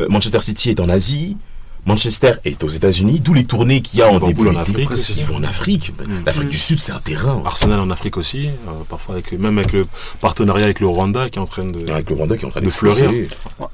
Euh, 0.00 0.08
Manchester 0.08 0.40
City 0.42 0.70
est 0.70 0.80
en 0.80 0.88
Asie, 0.88 1.36
Manchester 1.84 2.34
est 2.44 2.62
aux 2.62 2.68
États-Unis, 2.68 3.18
d'où 3.20 3.34
les 3.34 3.44
tournées 3.44 3.80
qu'il 3.80 3.98
y 3.98 4.02
a 4.02 4.08
en 4.10 4.20
début 4.20 4.48
en. 4.48 4.54
Afrique. 4.56 4.88
Ils 5.16 5.24
vont 5.24 5.36
en 5.36 5.42
Afrique. 5.42 5.92
L'Afrique 6.24 6.46
Mm. 6.46 6.50
du 6.50 6.58
Sud, 6.58 6.78
c'est 6.80 6.92
un 6.92 7.00
terrain. 7.00 7.42
Arsenal 7.44 7.80
en 7.80 7.90
Afrique 7.90 8.16
aussi, 8.18 8.48
euh, 8.48 8.70
parfois 8.88 9.16
avec, 9.16 9.32
même 9.32 9.58
avec 9.58 9.72
le 9.72 9.86
partenariat 10.20 10.64
avec 10.64 10.78
le 10.80 10.86
Rwanda 10.86 11.28
qui 11.28 11.38
est 11.38 11.42
en 11.42 11.46
train 11.46 11.64
de. 11.64 11.90
Avec 11.90 12.08
le 12.10 12.16
Rwanda 12.16 12.36
qui 12.36 12.44
est 12.44 12.46
en 12.46 12.50
train 12.50 12.60
De 12.60 12.70
fleurir. 12.70 13.10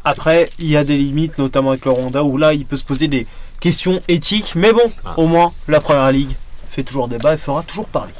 Après, 0.04 0.48
il 0.58 0.68
y 0.68 0.76
a 0.76 0.84
des 0.84 0.96
limites, 0.96 1.36
notamment 1.36 1.70
avec 1.70 1.84
le 1.84 1.90
Rwanda, 1.90 2.22
où 2.24 2.38
là, 2.38 2.54
il 2.54 2.64
peut 2.64 2.76
se 2.78 2.84
poser 2.84 3.08
des 3.08 3.26
questions 3.60 4.00
éthiques. 4.08 4.54
Mais 4.54 4.72
bon, 4.72 4.92
Ah. 5.04 5.14
au 5.16 5.26
moins, 5.26 5.52
la 5.66 5.80
première 5.80 6.10
ligue 6.12 6.34
fait 6.70 6.82
toujours 6.82 7.08
débat 7.08 7.34
et 7.34 7.38
fera 7.38 7.62
toujours 7.62 7.86
parler. 7.86 8.12